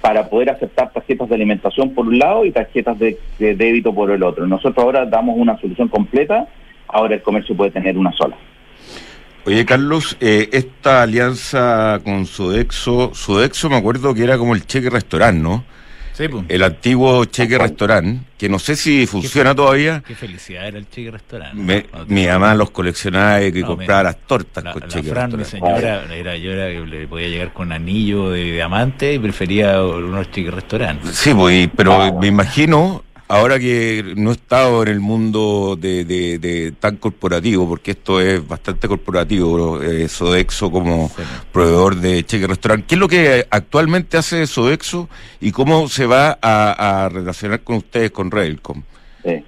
[0.02, 4.24] para poder aceptar tarjetas de alimentación por un lado y tarjetas de, débito por el
[4.24, 4.48] otro.
[4.48, 6.48] Nosotros ahora damos una solución completa,
[6.88, 8.36] ahora el comercio puede tener una sola.
[9.46, 14.90] Oye, Carlos, eh, esta alianza con Sodexo, Sodexo me acuerdo que era como el cheque
[14.90, 15.64] restaurante, ¿no?
[16.28, 16.46] Pues.
[16.50, 20.04] El antiguo cheque restaurante, que no sé si funciona todavía.
[20.06, 21.88] Qué felicidad era el cheque restaurante.
[22.08, 26.36] mi mamá los coleccionaba y que compraba las tortas con cheque Fran, mi señora, era,
[26.36, 31.16] yo era que le podía llegar con anillo de diamante y prefería unos cheque restaurantes.
[31.16, 36.98] Sí, pues, pero me imagino ahora que no he estado en el mundo de, tan
[36.98, 41.10] corporativo, porque esto es bastante corporativo, eh, Sodexo como
[41.54, 45.08] proveedor de cheque restaurante, ¿qué es lo que actualmente hace Sodexo
[45.40, 48.82] y cómo se va a, relacionar con ustedes, con Railcom?
[49.24, 49.44] Sí.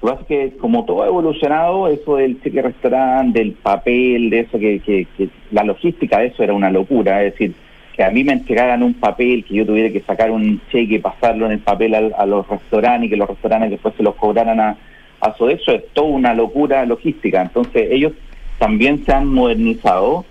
[0.00, 4.30] Lo que pasa es que como todo ha evolucionado, eso del cheque restaurante, del papel,
[4.30, 7.54] de eso, que, que la logística de eso era una locura, es decir,
[7.94, 10.98] que a mí me entregaran un papel, que yo tuviera que sacar un cheque y
[10.98, 14.58] pasarlo en el papel a, los restaurantes y que los restaurantes después se los cobraran
[14.58, 14.76] a,
[15.20, 17.40] a Sodexo, es toda una locura logística.
[17.40, 18.12] Entonces ellos
[18.58, 20.24] también se han modernizado.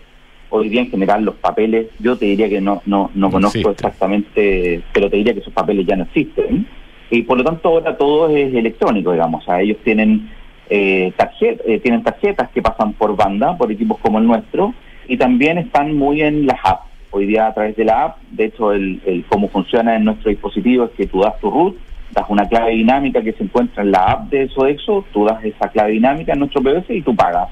[0.50, 4.82] Hoy día en general los papeles, yo te diría que no, no, no, conozco exactamente,
[4.94, 6.68] pero te diría que esos papeles ya no existen.
[7.10, 9.42] Y por lo tanto ahora todo es electrónico, digamos.
[9.42, 10.30] O sea, ellos tienen,
[10.70, 14.74] eh, eh, tienen tarjetas que pasan por banda, por equipos como el nuestro,
[15.08, 18.18] y también están muy en las apps hoy día a través de la app.
[18.32, 21.78] De hecho, el, cómo funciona en nuestro dispositivo es que tú das tu root,
[22.12, 25.70] das una clave dinámica que se encuentra en la app de Sodexo, tú das esa
[25.70, 27.50] clave dinámica en nuestro PBS y tú pagas.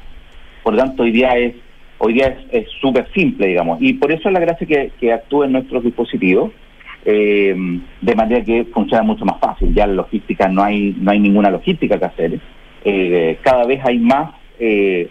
[0.63, 1.55] Por lo tanto, hoy día es
[1.99, 5.43] hoy día es súper simple, digamos, y por eso es la gracia que, que actúe
[5.43, 6.51] en nuestros dispositivos,
[7.05, 7.55] eh,
[8.01, 9.73] de manera que funciona mucho más fácil.
[9.75, 12.39] Ya la logística no hay no hay ninguna logística que hacer.
[12.83, 15.09] Eh, cada vez hay más eh,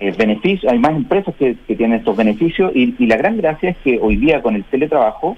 [0.00, 3.98] eh, beneficios, hay más empresas que, tienen estos beneficios y, la gran gracia es que
[4.00, 5.36] hoy día con el teletrabajo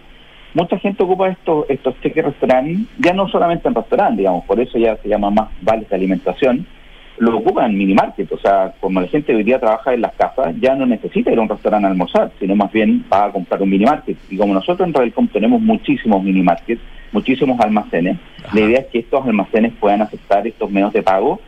[0.52, 4.78] mucha gente ocupa estos estos cheques restaurantes, ya no solamente en restaurantes, digamos, por eso
[4.78, 6.66] ya se llama más vales de alimentación,
[7.18, 10.54] lo ocupan en minimarket, o sea, como la gente hoy día trabaja en las casas,
[10.58, 13.62] ya no necesita ir a un restaurante a almorzar, sino más bien va a comprar
[13.62, 14.16] un minimarket.
[14.30, 16.80] Y como nosotros en Radicom tenemos muchísimos minimarkets,
[17.12, 18.16] muchísimos almacenes,
[18.52, 21.40] la idea es que estos almacenes puedan aceptar estos medios de pago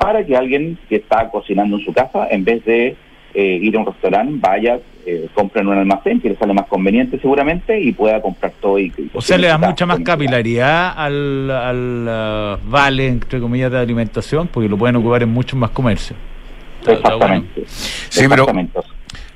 [0.00, 2.96] para que alguien que está cocinando en su casa, en vez de
[3.34, 6.66] eh, ir a un restaurante, vaya, eh, compre en un almacén, que le sale más
[6.68, 8.78] conveniente seguramente, y pueda comprar todo.
[8.78, 13.78] Y, o sea, le da mucha más capilaridad al, al uh, vale, entre comillas, de
[13.78, 16.18] alimentación, porque lo pueden ocupar en muchos más comercios.
[16.86, 17.62] Exactamente.
[17.66, 18.46] Sí, pero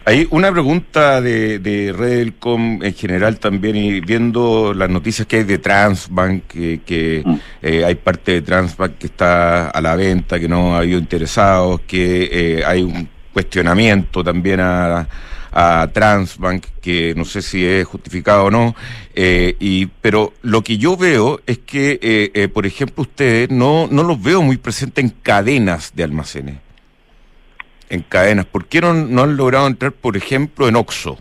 [0.07, 5.45] hay una pregunta de, de Redelcom en general también, y viendo las noticias que hay
[5.45, 7.35] de Transbank, que, mm.
[7.63, 11.81] eh, hay parte de Transbank que está a la venta, que no ha habido interesados,
[11.87, 15.09] que eh, hay un cuestionamiento también a,
[15.51, 18.77] a, Transbank, que no sé si es justificado o no,
[19.15, 24.23] eh, y, pero lo que yo veo es que, por ejemplo, ustedes no, no los
[24.23, 26.57] veo muy presentes en cadenas de almacenes
[27.89, 28.47] en cadenas.
[28.47, 31.19] ¿Por qué no, han logrado entrar, por ejemplo, en Oxo?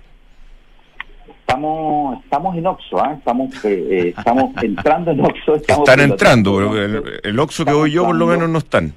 [1.39, 3.15] Estamos, estamos en Oxo, ¿eh?
[3.17, 5.55] estamos, eh, eh, estamos entrando en Oxo.
[5.55, 8.93] Están entrando, pero el, Oxo que voy yo por lo menos no están.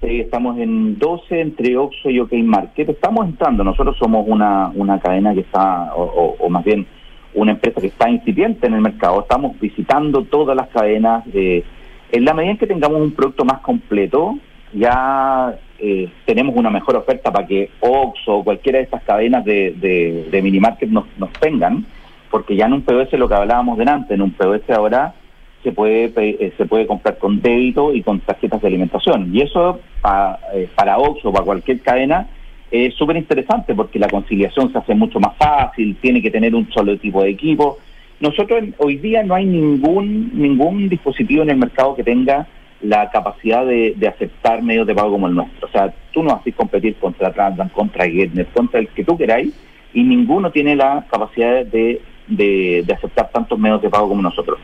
[0.00, 2.90] Sí, estamos en 12 entre Oxo y OK Market.
[2.90, 6.86] Estamos entrando, nosotros somos una, una cadena que está, o, más bien
[7.32, 9.20] una empresa que está incipiente en el mercado.
[9.20, 11.24] Estamos visitando todas las cadenas.
[11.32, 14.36] en la medida en que tengamos un producto más completo,
[14.74, 19.74] ya eh, tenemos una mejor oferta para que Oxxo o cualquiera de estas cadenas de,
[19.76, 21.84] de, de minimarket nos, nos tengan,
[22.30, 25.14] porque ya en un POS lo que hablábamos delante, en un POS ahora
[25.64, 29.34] se puede eh, se puede comprar con débito y con tarjetas de alimentación.
[29.34, 29.80] Y eso
[30.54, 32.28] eh, para Oxxo o para cualquier cadena
[32.70, 36.70] es súper interesante porque la conciliación se hace mucho más fácil, tiene que tener un
[36.70, 37.78] solo tipo de equipo.
[38.20, 42.46] Nosotros hoy día no hay ningún ningún dispositivo en el mercado que tenga
[42.84, 45.66] la capacidad de, aceptar medios de pago como el nuestro.
[45.66, 49.54] O sea, tú no haces competir contra Transbank, contra Getnet, contra el que tú queráis,
[49.92, 54.58] y ninguno tiene la capacidad de, de, aceptar tantos medios de pago como nosotros.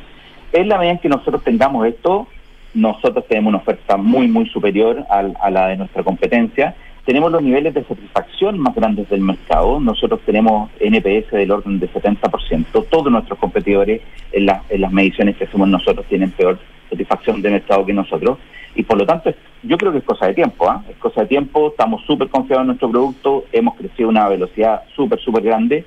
[0.53, 2.27] En la medida en que nosotros tengamos esto,
[2.75, 6.75] nosotros tenemos una oferta muy, muy superior a, la de nuestra competencia
[7.07, 9.81] tenemos los niveles de satisfacción más grandes del mercado.
[9.81, 12.87] Nosotros tenemos NPS del orden de 70%.
[12.89, 16.59] Todos nuestros competidores en, en las mediciones que hacemos nosotros tienen peor
[16.91, 18.39] satisfacción de mercado que nosotros.
[18.75, 20.69] Y por lo tanto, yo creo que es cosa de tiempo.
[20.69, 20.85] ¿ah?
[20.89, 21.69] Es cosa de tiempo.
[21.69, 23.45] Estamos súper confiados en nuestro producto.
[23.53, 25.85] Hemos crecido a una velocidad súper, súper grande.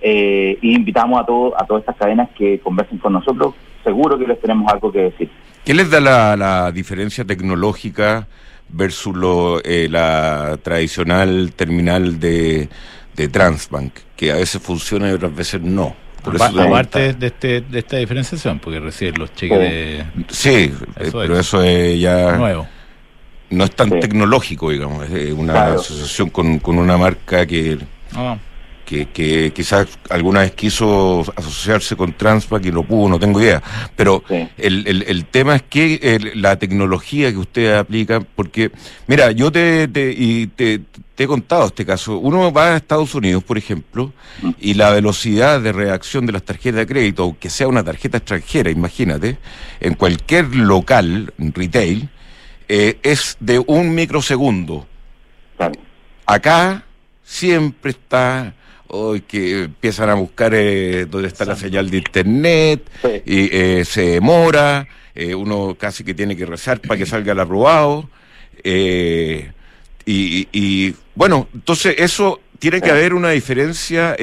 [0.00, 3.54] Eh, y invitamos a, todo, a todas estas cadenas que conversen con nosotros.
[3.82, 5.28] Seguro que les tenemos algo que decir.
[5.64, 8.26] ¿Qué les da la, la diferencia tecnológica?
[8.72, 12.68] versus lo, eh, la tradicional terminal de,
[13.14, 15.94] de Transbank, que a veces funciona y otras veces no.
[16.22, 20.04] Por eso aparte de, este, de esta diferenciación, porque reciben los cheques de...
[20.28, 22.36] Sí, eh, pero eso es ya...
[22.36, 22.66] Nuevo.
[23.50, 27.78] No es tan tecnológico, digamos, es una asociación con, con una marca que...
[28.14, 28.36] Ah
[28.92, 33.62] que, quizás alguna vez quiso asociarse con Transpac y no pudo, no tengo idea.
[33.96, 34.22] Pero
[34.58, 38.70] el, el, tema es que la tecnología que ustedes aplican, porque,
[39.06, 40.82] mira, yo te, te, y te,
[41.16, 42.18] he contado este caso.
[42.18, 44.12] Uno va a Estados Unidos, por ejemplo,
[44.58, 48.70] y la velocidad de reacción de las tarjetas de crédito, aunque sea una tarjeta extranjera,
[48.70, 49.38] imagínate,
[49.80, 52.08] en cualquier local, retail,
[52.68, 54.86] eh, es de un microsegundo.
[56.26, 56.84] Acá
[57.22, 58.54] siempre está
[58.92, 62.82] hoy que empiezan a buscar eh, dónde está la señal de internet
[63.24, 67.40] y eh, se demora, eh, uno casi que tiene que rezar para que salga el
[67.40, 68.08] aprobado.
[68.62, 69.50] Eh,
[70.04, 74.16] y, y, bueno, entonces eso tiene que haber una diferencia,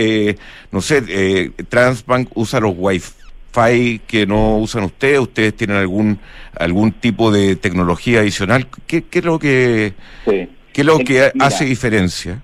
[0.72, 6.20] no sé, Transbank usa los Wi-Fi que no usan ustedes, ustedes tienen algún
[6.58, 8.68] algún tipo de tecnología adicional.
[8.88, 9.94] ¿Qué, qué es lo que,
[10.26, 12.42] qué es lo que hace diferencia?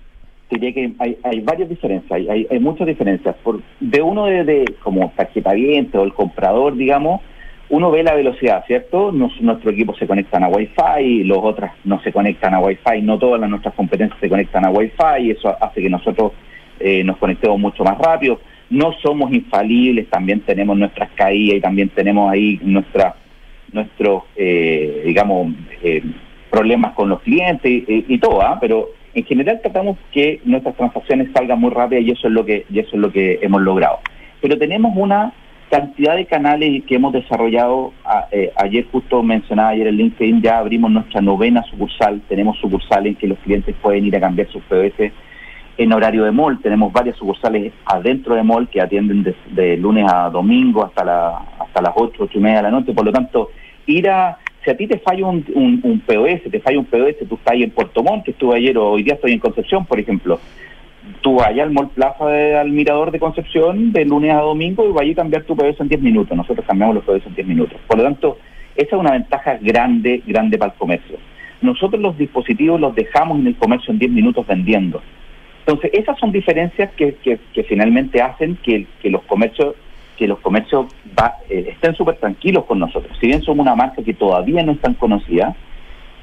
[0.49, 3.35] Diría que hay, hay varias diferencias, hay, hay, muchas diferencias.
[3.43, 7.21] Por, de uno de, como tarjeta viente o el comprador, digamos,
[7.69, 9.11] uno ve la velocidad, ¿cierto?
[9.11, 13.17] Nos, nuestro equipo se conectan a Wi-Fi, los otros no se conectan a Wi-Fi, no
[13.17, 16.33] todas las nuestras competencias se conectan a Wi-Fi, eso hace que nosotros
[16.79, 18.39] eh, nos conectemos mucho más rápido.
[18.69, 23.15] No somos infalibles, también tenemos nuestras caídas y también tenemos ahí nuestra,
[23.71, 26.03] nuestros, eh, digamos, eh,
[26.51, 28.57] problemas con los clientes y, y todo, ¿ah?
[28.61, 32.65] pero en general tratamos que nuestras transacciones salgan muy rápidas y eso es lo que
[32.69, 33.99] y eso es lo que hemos logrado.
[34.41, 35.33] Pero tenemos una
[35.69, 37.93] cantidad de canales que hemos desarrollado.
[38.31, 42.21] Eh, ayer justo mencionaba ayer en LinkedIn ya abrimos nuestra novena sucursal.
[42.27, 45.11] Tenemos sucursales en que los clientes pueden ir a cambiar sus PBS
[45.77, 46.59] en horario de mall.
[46.61, 51.81] Tenemos varias sucursales adentro de mall que atienden de, lunes a domingo hasta la hasta
[51.81, 52.93] las 8, 8 y media de la noche.
[52.93, 53.49] Por lo tanto,
[53.85, 55.45] ir a si a ti te falla un,
[55.83, 58.75] un, POS, te falla un POS, tú estás ahí en Puerto Montt, que estuve ayer
[58.79, 60.39] o hoy día estoy en Concepción, por ejemplo,
[61.21, 65.01] tú allá al Mall Plaza de, al Mirador de Concepción de lunes a domingo y
[65.01, 66.35] allí a cambiar tu POS en 10 minutos.
[66.35, 67.79] Nosotros cambiamos los POS en 10 minutos.
[67.87, 68.39] Por lo tanto,
[68.75, 71.17] esa es una ventaja grande, grande para el comercio.
[71.61, 75.01] Nosotros los dispositivos los dejamos en el comercio en 10 minutos vendiendo.
[75.59, 79.75] Entonces, esas son diferencias que, que, que finalmente hacen que los comercios
[80.17, 80.87] que los comercios
[81.49, 83.17] eh, estén súper tranquilos con nosotros.
[83.19, 85.55] Si bien somos una marca que todavía no es tan conocida,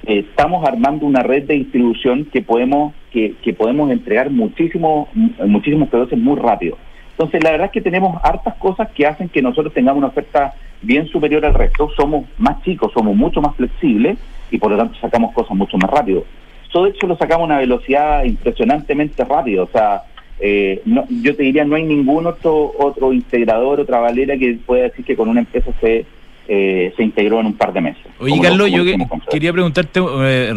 [0.04, 5.08] eh, estamos armando una red de distribución que podemos que, que podemos entregar muchísimos
[5.46, 6.76] muchísimos productos muy rápido.
[7.12, 10.54] Entonces, la verdad es que tenemos hartas cosas que hacen que nosotros tengamos una oferta
[10.80, 11.90] bien superior al resto.
[11.96, 14.18] Somos más chicos, somos mucho más flexibles
[14.50, 16.24] y por lo tanto sacamos cosas mucho más rápido.
[16.72, 19.62] Todo hecho lo sacamos a una velocidad impresionantemente rápida.
[19.62, 20.02] O sea,
[20.40, 24.84] eh, no, yo te diría, no hay ningún otro, otro integrador, otra valera que pueda
[24.84, 26.04] decir que con una empresa se,
[26.48, 28.02] eh, se integró en un par de meses.
[28.18, 28.82] Oye, Carlos, yo
[29.30, 30.52] quería preguntarte, eh,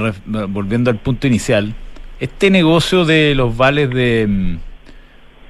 [0.49, 1.73] volviendo al punto inicial,
[2.19, 4.57] este negocio de los vales de, mm,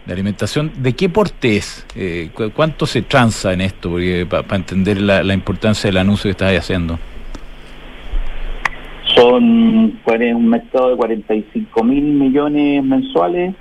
[0.07, 1.85] de alimentación, ¿de qué porte es?
[1.95, 3.89] Eh, ¿Cuánto se transa en esto?
[3.91, 6.99] Porque para entender la, la, importancia del anuncio que estás haciendo.
[9.15, 9.43] Son
[10.05, 13.55] un mercado de 45 mil millones mensuales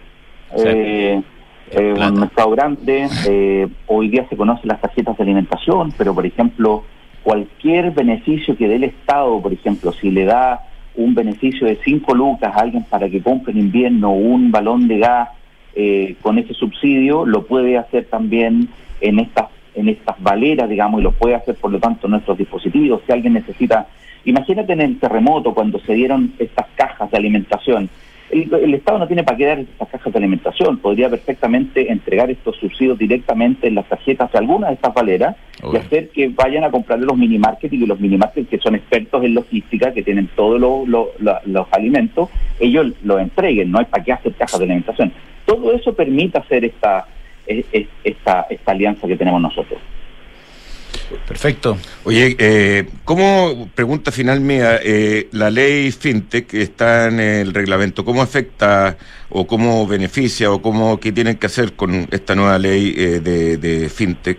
[0.56, 1.22] eh,
[1.70, 3.08] eh, un mercado grande.
[3.26, 6.84] Eh, hoy día se conocen las tarjetas de alimentación, pero por ejemplo,
[7.22, 10.60] cualquier beneficio que dé el Estado, por ejemplo, si le da
[10.94, 14.98] un beneficio de 5 lucas a alguien para que compre en invierno un balón de
[14.98, 15.30] gas
[15.74, 18.68] eh, con ese subsidio, lo puede hacer también
[19.00, 23.02] en estas en estas valeras, digamos, y lo puede hacer por lo tanto nuestros dispositivos.
[23.04, 23.88] Si alguien necesita,
[24.24, 27.90] imagínate en el terremoto cuando se dieron estas cajas de alimentación,
[28.30, 32.56] el, Estado no tiene para qué dar estas cajas de alimentación, podría perfectamente entregar estos
[32.56, 35.36] subsidios directamente en las tarjetas de algunas de estas valeras
[35.72, 38.58] y hacer que vayan a comprar los mini markets y que los mini markets que
[38.58, 44.02] son expertos en logística, que tienen todos los alimentos, ellos los entreguen, no hay para
[44.02, 45.12] qué hacer cajas de alimentación.
[45.46, 47.06] Todo eso permite hacer esta,
[47.46, 49.78] esta, esta alianza que tenemos nosotros.
[51.26, 51.76] Perfecto.
[52.04, 58.04] Oye, eh, ¿cómo, pregunta final mía, eh, la ley FinTech que está en el reglamento,
[58.04, 58.96] cómo afecta
[59.30, 63.56] o cómo beneficia o cómo, qué tienen que hacer con esta nueva ley eh, de,
[63.56, 64.38] de, FinTech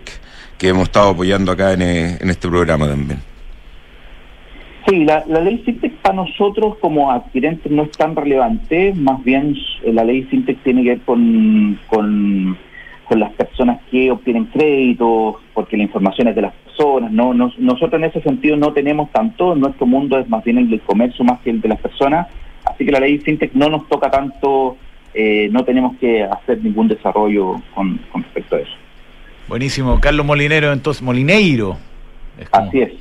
[0.56, 3.20] que hemos estado apoyando acá en, eh, en este programa también?
[4.88, 9.56] Sí, la, la, ley FinTech para nosotros como adquirentes no es tan relevante, más bien
[9.82, 12.56] eh, la ley FinTech tiene que ver con, con,
[13.08, 17.58] con las personas que obtienen créditos, porque la información es de las personas, no, nos,
[17.58, 21.24] nosotros en ese sentido no tenemos tanto, nuestro mundo es más bien el del comercio
[21.24, 22.26] más que el de las personas,
[22.64, 24.76] así que la ley FinTech no nos toca tanto,
[25.14, 28.72] eh, no tenemos que hacer ningún desarrollo con, con respecto a eso.
[29.48, 31.76] Buenísimo, Carlos Molinero, entonces, Molineiro.
[32.38, 32.92] Es Así es.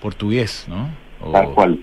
[0.00, 0.88] Portugués, ¿no?
[1.20, 1.30] O...
[1.30, 1.78] Tal cual.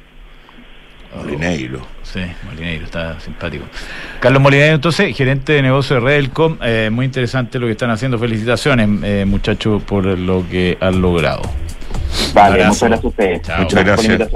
[1.16, 1.82] Molineiro.
[2.04, 3.66] Sí, Molineiro, está simpático.
[4.20, 6.58] Carlos Molineiro, entonces, gerente de negocio de Redelcom.
[6.62, 8.18] Eh, muy interesante lo que están haciendo.
[8.20, 11.42] Felicitaciones, eh, muchachos, por lo que han logrado.
[12.34, 13.42] Vale, muchas gracias a ustedes.
[13.42, 13.62] Chao.
[13.62, 14.30] Muchas gracias.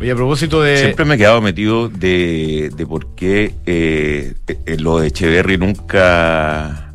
[0.00, 0.78] Oye, a propósito de.
[0.78, 4.34] Siempre me he quedado metido de, de por qué eh,
[4.78, 6.94] lo de Echeverry nunca.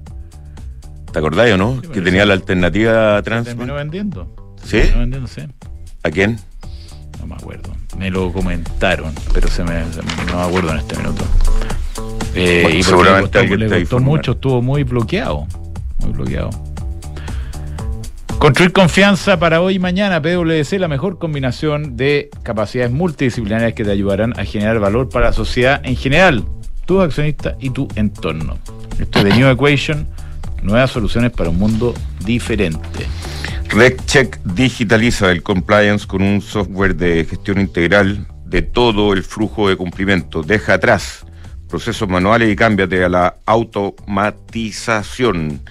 [1.12, 1.80] ¿Te acordás o no?
[1.82, 3.46] Sí, que tenía la alternativa trans.
[3.46, 4.54] Terminó vendiendo.
[4.64, 4.80] ¿Sí?
[4.80, 5.42] Terminó vendiendo, sí.
[6.04, 6.38] ¿A quién?
[7.20, 7.67] No me acuerdo.
[7.98, 9.82] Me lo comentaron, pero se me,
[10.32, 11.24] no me acuerdo en este minuto.
[12.36, 14.10] Eh, Bueno, y seguramente le alguien costó, te le informará.
[14.12, 15.48] mucho, estuvo muy bloqueado.
[16.00, 16.50] Muy bloqueado.
[18.38, 20.22] Construir confianza para hoy y mañana.
[20.22, 25.34] PwC, la mejor combinación de capacidades multidisciplinarias que te ayudarán a generar valor para la
[25.34, 26.46] sociedad en general,
[26.86, 28.60] tus accionistas y tu entorno.
[29.00, 30.08] Esto es The New Equation,
[30.62, 33.08] nuevas soluciones para un mundo diferente.
[33.70, 39.76] RecCheck digitaliza el compliance con un software de gestión integral de todo el flujo de
[39.76, 40.44] cumplimiento.
[40.44, 41.26] Deja atrás
[41.68, 45.62] procesos manuales y cámbiate a la automatización,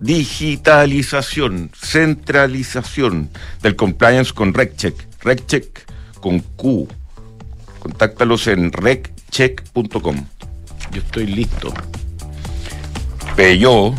[0.00, 3.30] digitalización, centralización
[3.62, 5.06] del compliance con RecCheck.
[5.22, 5.86] RecCheck
[6.20, 6.88] con Q.
[7.78, 10.26] Contáctalos en reccheck.com.
[10.90, 11.72] Yo estoy listo.
[13.36, 13.94] Peugeot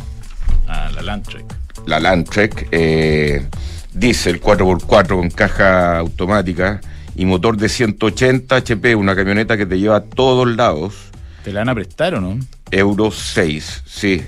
[0.68, 1.57] Ah, la Landtrek.
[1.88, 3.48] La Landtrek, eh,
[3.94, 6.82] diésel 4x4 con caja automática
[7.16, 11.08] y motor de 180 HP, una camioneta que te lleva a todos lados,
[11.48, 12.38] ¿Te la van a prestar o no?
[12.72, 14.22] Euro 6, sí.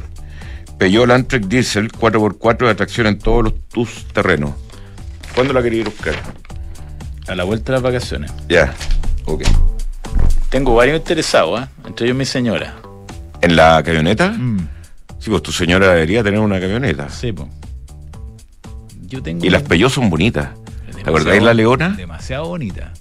[0.78, 4.52] Peugeot Landtrek Diesel 4x4 de atracción en todos los, tus terrenos.
[5.36, 6.16] ¿Cuándo la quería ir a buscar?
[7.28, 8.32] A la vuelta de las vacaciones.
[8.48, 8.74] Ya,
[9.26, 9.44] ok.
[10.50, 11.66] Tengo varios interesados, ¿eh?
[11.86, 12.76] entre ellos mi señora.
[13.42, 14.30] ¿En la camioneta?
[14.30, 14.70] Mm,
[15.20, 17.10] Sí, pues tu señora debería tener una camioneta.
[17.10, 17.48] sí, po.
[19.02, 19.44] Yo tengo.
[19.44, 20.50] Y las Peugeot son bonitas.
[20.94, 21.90] ¿Te acordáis la Leona?
[21.90, 22.94] Demasiado bonita.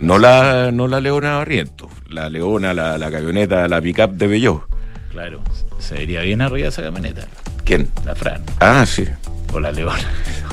[0.00, 1.88] No la, no la Leona Barrientos.
[2.08, 4.62] La Leona, la, la camioneta, la pickup de Peugeot.
[5.10, 5.40] Claro,
[5.78, 7.26] se vería bien arriba esa camioneta.
[7.64, 7.88] ¿Quién?
[8.04, 8.42] La Fran.
[8.60, 9.04] Ah, sí.
[9.52, 10.08] O la Leona.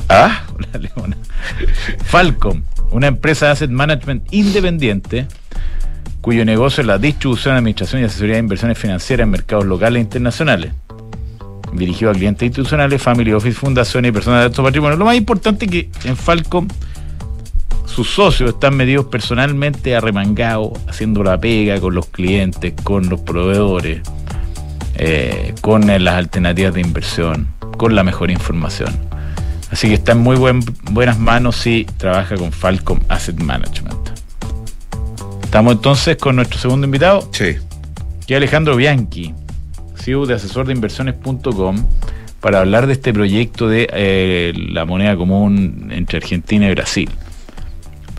[0.10, 1.18] Ah, o la Leona.
[2.06, 5.28] Falcom, una empresa de asset management independiente
[6.24, 10.04] cuyo negocio es la distribución, administración y asesoría de inversiones financieras en mercados locales e
[10.04, 10.72] internacionales.
[11.74, 14.96] Dirigido a clientes institucionales, family office, fundaciones y personas de alto patrimonio.
[14.96, 16.70] Lo más importante es que en Falcom
[17.86, 24.00] sus socios están medidos personalmente arremangados, haciendo la pega con los clientes, con los proveedores,
[24.96, 28.98] eh, con las alternativas de inversión, con la mejor información.
[29.72, 34.13] Así que está en muy buen- buenas manos si trabaja con Falcom Asset Management.
[35.54, 37.58] Estamos entonces con nuestro segundo invitado, sí.
[38.26, 39.36] que es Alejandro Bianchi,
[39.96, 41.88] CEO de asesor de inversiones.com,
[42.40, 47.08] para hablar de este proyecto de eh, la moneda común entre Argentina y Brasil.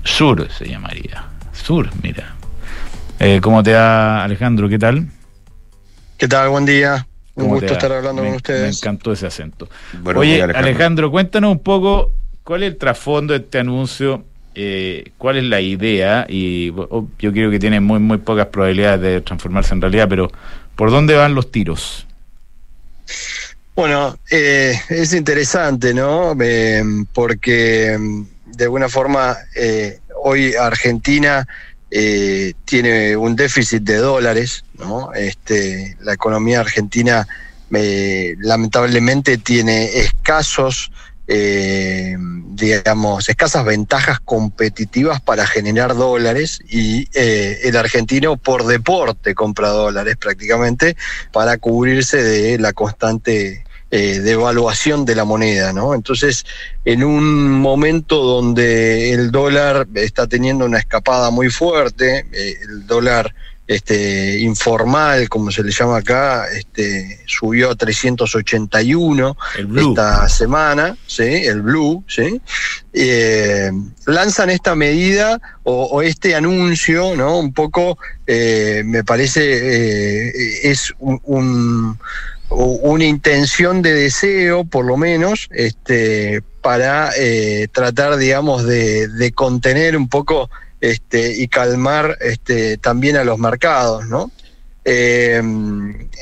[0.05, 1.25] Sur se llamaría.
[1.53, 2.37] Sur, mira.
[3.19, 4.69] Eh, ¿Cómo te va, Alejandro?
[4.69, 5.09] ¿Qué tal?
[6.17, 6.51] ¿Qué tal?
[6.51, 7.05] Buen día.
[7.35, 8.63] Un ¿Cómo gusto estar hablando Me- con ustedes.
[8.63, 9.69] Me encantó ese acento.
[10.05, 11.11] Buenos Oye, días, Alejandro.
[11.11, 12.13] cuéntanos un poco
[12.45, 14.25] cuál es el trasfondo de este anuncio,
[14.55, 19.01] eh, cuál es la idea, y oh, yo creo que tiene muy, muy pocas probabilidades
[19.01, 20.31] de transformarse en realidad, pero
[20.77, 22.07] ¿por dónde van los tiros?
[23.75, 26.37] Bueno, eh, es interesante, ¿no?
[26.41, 26.83] Eh,
[27.13, 27.99] porque
[28.47, 29.37] de alguna forma
[30.23, 31.47] hoy Argentina
[32.65, 35.13] tiene un déficit de dólares, ¿no?
[35.15, 37.27] Este, la economía argentina
[37.71, 40.91] lamentablemente tiene escasos,
[41.27, 49.69] eh, digamos, escasas ventajas competitivas para generar dólares y eh, el argentino por deporte compra
[49.69, 50.97] dólares prácticamente
[51.33, 53.65] para cubrirse de la constante
[53.97, 55.95] eh, devaluación de la moneda, ¿no?
[55.95, 56.45] Entonces,
[56.85, 63.35] en un momento donde el dólar está teniendo una escapada muy fuerte, eh, el dólar
[63.67, 69.37] este, informal, como se le llama acá, este, subió a 381
[69.77, 71.23] esta semana, ¿sí?
[71.23, 72.41] el Blue, ¿sí?
[72.93, 73.71] Eh,
[74.07, 77.39] lanzan esta medida o, este anuncio, ¿no?
[77.39, 77.97] Un poco,
[78.27, 81.99] eh, me parece, eh, es un,
[82.51, 87.11] una intención de deseo, por lo menos, este, para
[87.73, 90.51] tratar, digamos, de, de contener un poco
[90.91, 94.31] este, y calmar este, también a los mercados, ¿no?
[94.85, 95.41] Eh,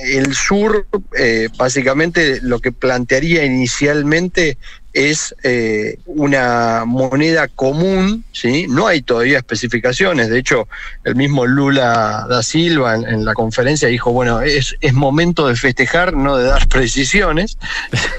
[0.05, 0.87] el sur,
[1.19, 4.59] eh, básicamente, lo que plantearía inicialmente
[4.93, 8.67] es eh, una moneda común, ¿sí?
[8.69, 10.69] No hay todavía especificaciones, de hecho,
[11.05, 16.15] el mismo Lula da Silva en, la conferencia dijo, bueno, es, es, momento de festejar,
[16.15, 17.57] no de dar precisiones.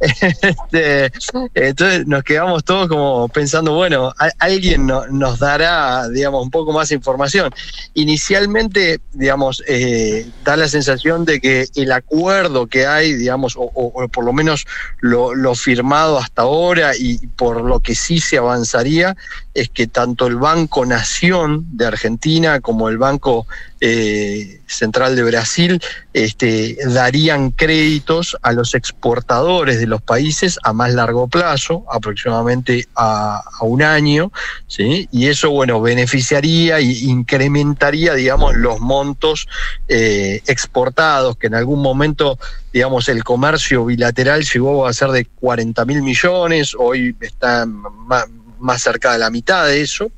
[0.00, 1.12] este,
[1.54, 7.52] entonces nos quedamos todos como pensando, bueno, alguien nos dará, digamos, un poco más información.
[7.94, 14.24] Inicialmente, digamos, eh, da la sensación de que el acuerdo que hay, digamos, o, por
[14.24, 14.66] lo menos
[15.00, 15.54] lo, lo
[15.92, 19.16] hasta ahora y por lo que sí se avanzaría
[19.54, 23.46] es que tanto el Banco Nación de Argentina como el Banco
[23.80, 25.82] eh, Central de Brasil
[26.12, 33.42] este, darían créditos a los exportadores de los países a más largo plazo, aproximadamente a,
[33.60, 34.32] un año,
[34.66, 35.08] ¿sí?
[35.12, 39.48] y eso bueno beneficiaría e incrementaría digamos los montos
[39.88, 42.38] eh, exportados que en algún momento
[42.72, 48.26] digamos el comercio bilateral llegó a ser de 40 mil millones, hoy está más
[48.62, 50.10] más cerca de la mitad de eso.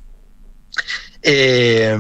[1.23, 1.97] Eh,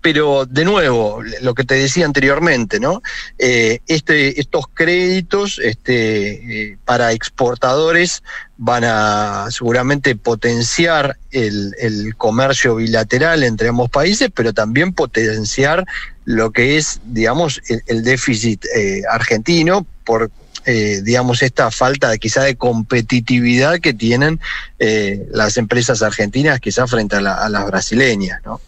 [0.00, 3.02] pero de nuevo, lo que te decía anteriormente, ¿no?
[3.38, 8.24] Eh, este, estos créditos este, eh, para exportadores
[8.56, 11.72] van a seguramente potenciar el,
[12.16, 15.86] comercio bilateral entre ambos países, pero también potenciar
[16.24, 18.64] lo que es, digamos, el, déficit
[19.08, 20.32] argentino por
[20.64, 24.40] eh, digamos, esta falta quizá de competitividad que tienen
[24.78, 28.60] eh, las empresas argentinas quizá frente a, las brasileñas, ¿no?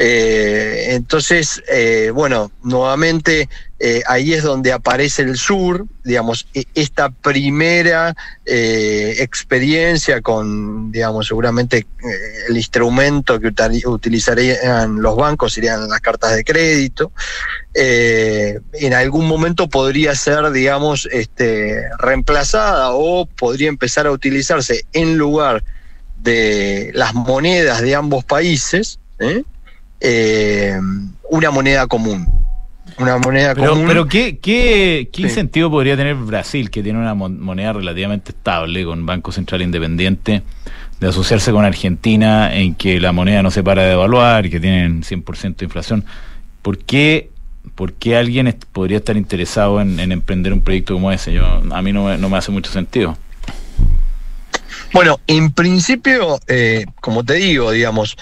[0.00, 1.62] Eh, entonces,
[2.14, 3.48] bueno, nuevamente
[4.06, 8.14] ahí es donde aparece el sur, digamos, e, esta primera
[8.44, 11.86] experiencia con, digamos, seguramente
[12.48, 13.52] el instrumento que
[13.86, 17.12] utilizarían los bancos serían las cartas de crédito.
[17.74, 25.16] Eh, en algún momento podría ser, digamos, este, reemplazada o podría empezar a utilizarse en
[25.16, 25.62] lugar
[26.18, 29.44] de las monedas de ambos países, ¿eh?
[30.00, 30.78] Eh,
[31.30, 32.26] una moneda común.
[32.98, 33.86] Una moneda pero, común.
[33.86, 39.06] Pero ¿qué, qué, qué incentivo podría tener Brasil, que tiene una moneda relativamente estable, con
[39.06, 40.42] Banco Central Independiente,
[41.00, 44.60] de asociarse con Argentina, en que la moneda no se para de devaluar, y que
[44.60, 46.04] tienen 100% de inflación?
[46.62, 47.30] ¿Por qué
[47.74, 51.32] ¿por qué alguien podría estar interesado en, emprender un proyecto como ese?
[51.32, 53.16] Yo, a mí no me, hace mucho sentido.
[54.92, 58.16] Bueno, en principio, eh, como te digo, digamos,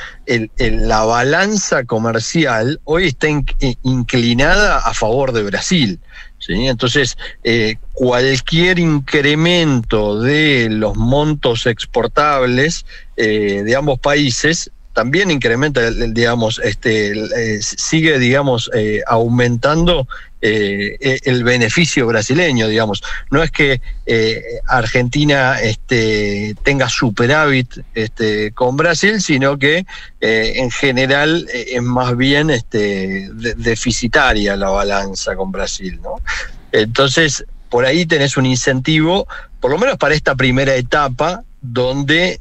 [0.59, 6.01] la balanza comercial hoy está eh, inclinada a favor de Brasil.
[6.39, 6.67] ¿sí?
[6.67, 12.85] Entonces, eh, cualquier incremento de los montos exportables
[13.17, 20.09] de ambos países también incrementa, digamos, este, eh, sigue, digamos, eh, aumentando
[20.47, 23.03] eh, e, el beneficio brasileño, digamos.
[23.31, 23.81] No es que
[24.69, 29.85] Argentina este, tenga superávit este, con Brasil, sino que
[30.21, 36.21] en general es más bien este, deficitaria la balanza con Brasil, ¿no?
[36.73, 39.27] Entonces, por ahí tenés un incentivo,
[39.61, 42.41] por lo menos para esta primera etapa, donde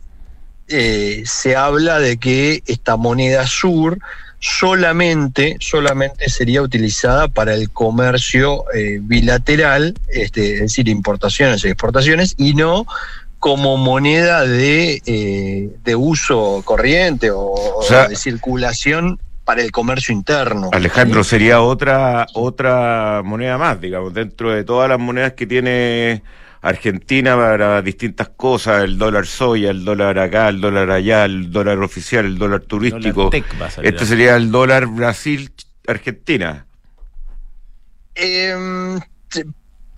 [0.67, 3.99] eh, se habla de que esta moneda sur
[4.45, 12.35] solamente, solamente sería utilizada para el comercio eh, bilateral, este, es decir, importaciones y exportaciones,
[12.37, 12.85] y no
[13.39, 17.55] como moneda de, eh, de uso corriente o,
[18.07, 20.69] de circulación para el comercio interno.
[20.73, 26.21] Alejandro, sería otra, otra moneda más, digamos, dentro de todas las monedas que tiene
[26.65, 31.77] Argentina para distintas cosas, el dólar soya, el dólar acá, el dólar allá, el dólar
[31.77, 33.29] oficial, el dólar turístico.
[33.83, 36.65] este sería el dólar Brasil-Argentina.
[38.15, 38.99] Em,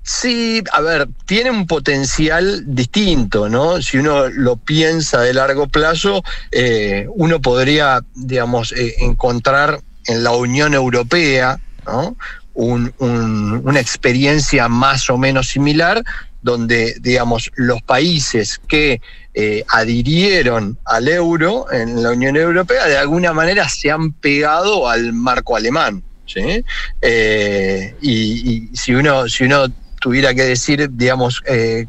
[0.04, 3.82] sí, a ver, tiene un potencial distinto, ¿no?
[3.82, 10.32] Si uno lo piensa de largo plazo, eh, uno podría, digamos, eh, encontrar en la
[10.32, 12.18] Unión Europea, ¿no?
[12.60, 16.04] una experiencia más o menos similar,
[16.48, 19.02] donde, digamos, los países que
[19.34, 25.12] eh, adhirieron al euro en la Unión Europea, de alguna manera se han pegado al
[25.12, 26.02] marco alemán.
[26.26, 26.64] ¿sí?
[27.02, 29.66] Eh, y, si uno, si uno
[30.00, 31.86] tuviera que decir, digamos, eh,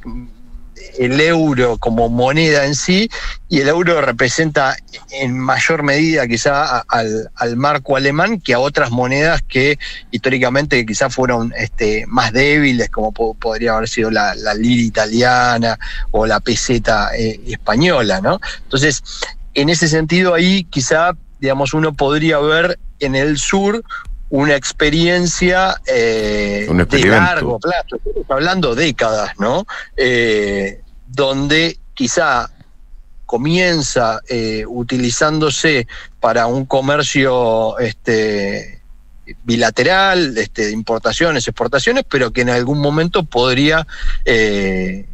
[0.99, 3.09] el euro como moneda en sí,
[3.49, 4.76] y el euro representa
[5.11, 9.78] en mayor medida quizá a- al, al marco alemán que a otras monedas que
[10.11, 15.78] históricamente quizá fueron este, más débiles, como po- podría haber sido la, la lira italiana
[16.11, 18.40] o la peseta eh, española, ¿no?
[18.64, 19.03] Entonces,
[19.55, 23.82] en ese sentido ahí quizá, digamos, uno podría ver en el sur
[24.30, 29.64] una experiencia eh, Un de largo plazo, estamos hablando décadas, ¿no?
[29.96, 32.51] Eh, donde quizá
[33.27, 35.87] comienza eh, utilizándose
[36.21, 38.81] para un comercio este,
[39.45, 43.87] bilateral, este, importaciones, exportaciones, pero que en algún momento podría
[44.25, 45.07] eh,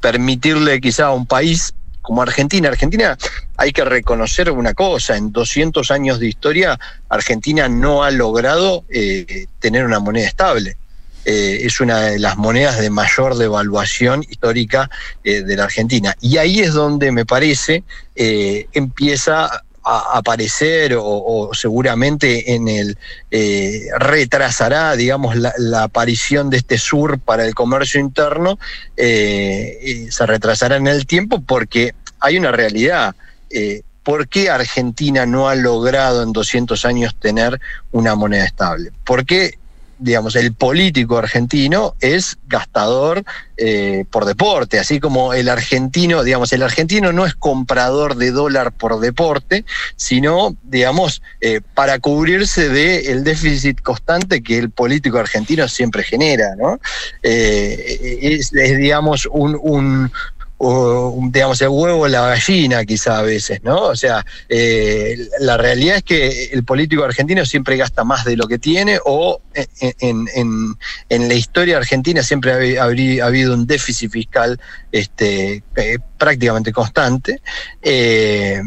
[0.00, 1.72] permitirle quizá a un país
[2.02, 2.68] como Argentina.
[2.68, 3.16] Argentina,
[3.56, 6.78] hay que reconocer una cosa, en 200 años de historia,
[7.08, 10.76] Argentina no ha logrado eh, tener una moneda estable.
[11.24, 14.90] Eh, es una de las monedas de mayor devaluación histórica
[15.22, 16.16] eh, de la Argentina.
[16.20, 17.84] Y ahí es donde me parece
[18.16, 22.96] eh, empieza a aparecer o, seguramente en el
[23.98, 28.60] retrasará, digamos, la, aparición de este sur para el comercio interno,
[28.96, 33.16] se retrasará en el tiempo porque hay una realidad.
[34.04, 37.60] ¿Por qué Argentina no ha logrado en 200 años tener
[37.90, 38.92] una moneda estable?
[39.02, 39.58] Porque
[39.98, 43.24] digamos, el político argentino es gastador
[43.56, 48.72] eh, por deporte, así como el argentino, digamos, el argentino no es comprador de dólar
[48.72, 49.64] por deporte,
[49.96, 56.80] sino, digamos, eh, para cubrirse del déficit constante que el político argentino siempre genera, ¿no?
[57.22, 60.10] Eh, es, digamos, un
[60.64, 63.82] o, digamos, el huevo o la gallina quizá a veces, ¿no?
[63.86, 68.46] O sea, eh, la realidad es que el político argentino siempre gasta más de lo
[68.46, 70.76] que tiene o en, en,
[71.08, 72.86] en la historia argentina siempre ha, ha,
[73.26, 74.60] habido un déficit fiscal
[74.92, 77.42] este, eh, prácticamente constante.
[77.82, 78.62] Eh,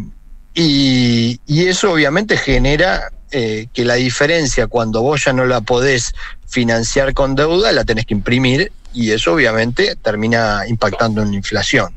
[0.54, 6.14] y, eso obviamente genera eh, que la diferencia cuando vos ya no la podés
[6.46, 11.93] financiar con deuda, la tenés que imprimir y eso obviamente termina impactando en la inflación.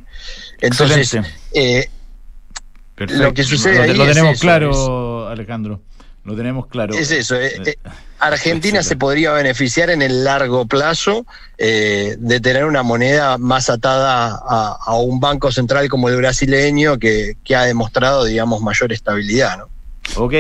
[0.61, 1.17] Entonces,
[1.55, 1.89] eh,
[2.97, 5.81] lo que sucede lo, ahí lo tenemos es claro, es, Alejandro.
[6.25, 6.95] Lo tenemos claro.
[6.95, 7.37] Es eso.
[7.41, 7.79] Eh,
[8.19, 11.25] Argentina se podría beneficiar en el largo plazo
[11.57, 16.99] eh, de tener una moneda más atada a, a, un banco central como el brasileño
[16.99, 19.59] que, que ha demostrado, digamos, mayor estabilidad.
[19.59, 19.69] ¿no?
[20.17, 20.35] Ok.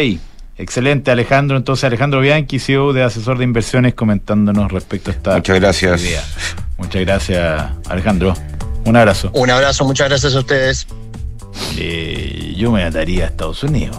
[0.58, 1.56] Excelente, Alejandro.
[1.56, 5.34] Entonces, Alejandro Bianchi, CEO de Asesor de Inversiones, comentándonos respecto a esta.
[5.36, 6.02] Muchas gracias.
[6.02, 6.24] Idea.
[6.76, 8.34] Muchas gracias, Alejandro.
[8.84, 9.30] Un abrazo.
[9.34, 10.86] Un abrazo, muchas gracias a ustedes.
[11.76, 13.98] Eh, yo me ataría a Estados Unidos.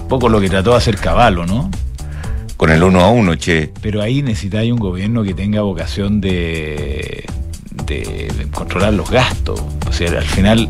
[0.00, 1.70] Un poco lo que trató de hacer Caballo, ¿no?
[2.56, 3.72] Con el uno a uno, che.
[3.80, 7.24] Pero ahí necesitáis un gobierno que tenga vocación de,
[7.86, 9.62] de, de controlar los gastos.
[9.88, 10.68] O sea, al final.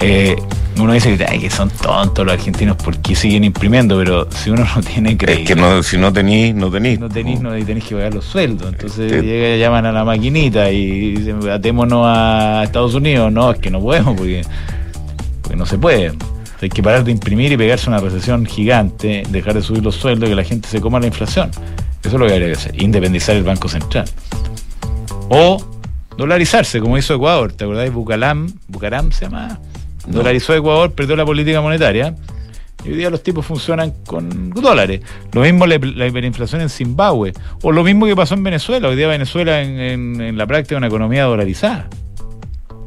[0.00, 0.36] Eh,
[0.78, 4.66] uno dice que, ay, que son tontos los argentinos porque siguen imprimiendo, pero si uno
[4.76, 5.42] no tiene crédito.
[5.42, 6.98] Es que no, si no tenís, no tenís.
[6.98, 8.72] No tenís, no, tenés que pagar los sueldos.
[8.72, 9.20] Entonces sí.
[9.20, 13.32] llega, llaman a la maquinita y dicen, atémonos a Estados Unidos.
[13.32, 14.42] No, es que no podemos porque,
[15.42, 16.12] porque no se puede.
[16.60, 20.28] Hay que parar de imprimir y pegarse una recesión gigante, dejar de subir los sueldos
[20.28, 21.50] y que la gente se coma la inflación.
[22.00, 24.06] Eso es lo que habría que hacer, independizar el Banco Central.
[25.28, 25.58] O
[26.16, 27.52] dolarizarse, como hizo Ecuador.
[27.52, 27.92] ¿Te acordáis?
[27.92, 29.58] Bucaram, Bucaram se llama.
[30.06, 30.18] No.
[30.18, 32.14] Dolarizó Ecuador, perdió la política monetaria.
[32.84, 35.00] Y hoy día los tipos funcionan con dólares.
[35.32, 37.32] Lo mismo la, la hiperinflación en Zimbabue.
[37.62, 38.88] O lo mismo que pasó en Venezuela.
[38.88, 41.88] Hoy día Venezuela en, en, en la práctica una economía dolarizada.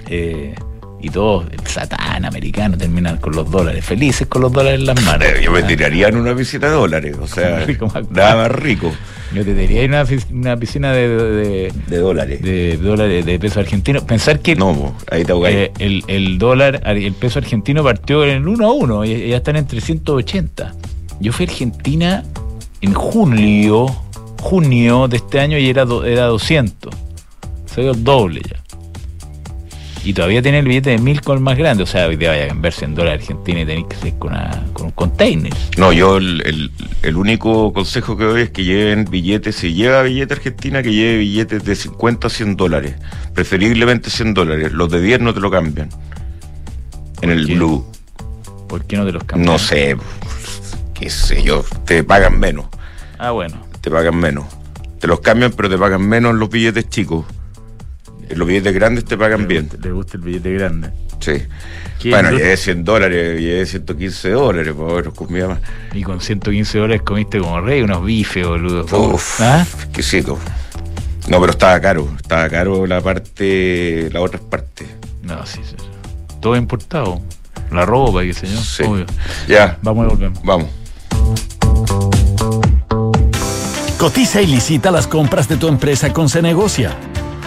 [0.07, 0.55] Eh,
[1.01, 5.01] y todos, el satán americano, terminan con los dólares, felices con los dólares en las
[5.03, 5.27] manos.
[5.41, 7.65] Yo me tiraría en una piscina de dólares, o sea,
[8.09, 8.91] nada más rico.
[9.33, 12.41] Yo te diría una, una piscina de, de, de, dólares.
[12.41, 14.05] De dólares, de peso argentino.
[14.05, 18.47] Pensar que no, ahí te eh, el, el dólar, el peso argentino partió en el
[18.47, 20.75] 1 a 1, y ya están en 380.
[21.19, 22.23] Yo fui a Argentina
[22.81, 23.87] en julio,
[24.41, 26.93] junio de este año y era, era 200.
[27.65, 28.58] Se dio el doble ya
[30.09, 31.83] y todavía tiene el billete de mil con el más grande.
[31.83, 34.31] O sea, hoy día vaya a cambiarse en dólar argentino y tenéis que ser con,
[34.31, 35.53] una, con, un container.
[35.77, 36.71] No, yo el, el,
[37.03, 41.17] el, único consejo que doy es que lleven billetes, si lleva billete argentina, que lleve
[41.17, 42.95] billetes de 50 a 100 dólares.
[43.35, 44.71] Preferiblemente 100 dólares.
[44.71, 45.89] Los de 10 no te lo cambian.
[47.21, 47.53] En el qué?
[47.53, 47.85] blue.
[48.67, 49.45] ¿Por qué no te los cambian?
[49.45, 49.95] No sé,
[50.95, 52.65] qué sé yo, te pagan menos.
[53.19, 53.63] Ah, bueno.
[53.79, 54.45] Te pagan menos.
[54.99, 57.25] Te los cambian, pero te pagan menos los billetes chicos.
[58.35, 59.69] Los billetes grandes te pagan bien.
[59.81, 60.89] ¿Le gusta el billete grande?
[61.19, 61.33] Sí.
[61.99, 65.59] ¿Qué Bueno, llevé 100 dólares, llevé 115 dólares, por favor, comida más.
[65.93, 68.85] Y con 115 dólares comiste como rey unos bifes, boludo.
[68.97, 69.65] Uf, ¿Ah?
[69.85, 70.37] exquisito.
[71.27, 74.87] No, pero estaba caro, estaba caro la parte, las otras partes.
[75.23, 75.75] No, sí, sí.
[75.77, 75.85] sí.
[76.41, 77.21] Todo importado.
[77.71, 78.57] La ropa, qué sé yo.
[78.59, 78.83] Sí.
[78.83, 79.05] Obvio.
[79.47, 80.41] Ya, Vamos y volvemos.
[80.43, 80.67] vamos.
[83.97, 86.95] Cotiza y licita las compras de tu empresa con Cenegocia.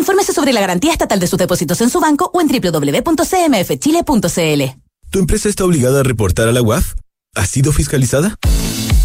[0.00, 3.20] Infórmese sobre la garantía estatal de sus depósitos en su banco o en www.cmfchile.cl.
[5.10, 6.94] ¿Tu empresa está obligada a reportar a la UAF?
[7.34, 8.36] ¿Ha sido fiscalizada?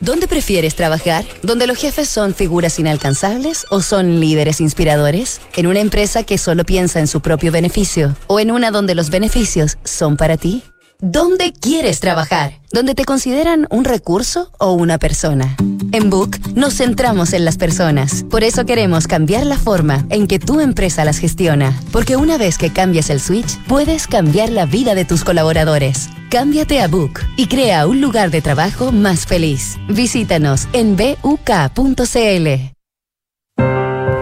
[0.00, 1.26] ¿Dónde prefieres trabajar?
[1.42, 5.42] ¿Donde los jefes son figuras inalcanzables o son líderes inspiradores?
[5.56, 8.16] ¿En una empresa que solo piensa en su propio beneficio?
[8.26, 10.62] ¿O en una donde los beneficios son para ti?
[11.02, 12.60] ¿Dónde quieres trabajar?
[12.72, 15.54] ¿Donde te consideran un recurso o una persona?
[15.92, 18.24] En Book nos centramos en las personas.
[18.30, 21.78] Por eso queremos cambiar la forma en que tu empresa las gestiona.
[21.92, 26.08] Porque una vez que cambias el switch, puedes cambiar la vida de tus colaboradores.
[26.30, 29.78] Cámbiate a Book y crea un lugar de trabajo más feliz.
[29.88, 32.79] Visítanos en buk.cl.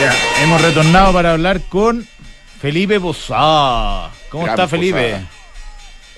[0.00, 0.12] Ya,
[0.44, 2.04] hemos retornado para hablar con
[2.60, 4.10] Felipe Bozá.
[4.30, 5.00] ¿Cómo Gran está Felipe?
[5.00, 5.26] Posada.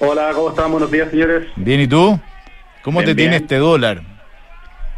[0.01, 0.71] Hola, ¿cómo están?
[0.73, 1.47] Buenos días, señores.
[1.57, 2.19] Bien, ¿y tú?
[2.83, 4.03] ¿Cómo Bien, te tiene este dólar?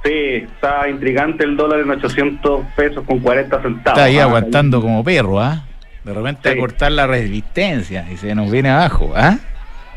[0.04, 3.98] Sí, está intrigante el dólar en 800 pesos con 40 centavos.
[3.98, 5.64] Está ahí Ah, aguantando como perro, ¿ah?
[6.02, 9.38] De repente a cortar la resistencia y se nos viene abajo, ¿ah?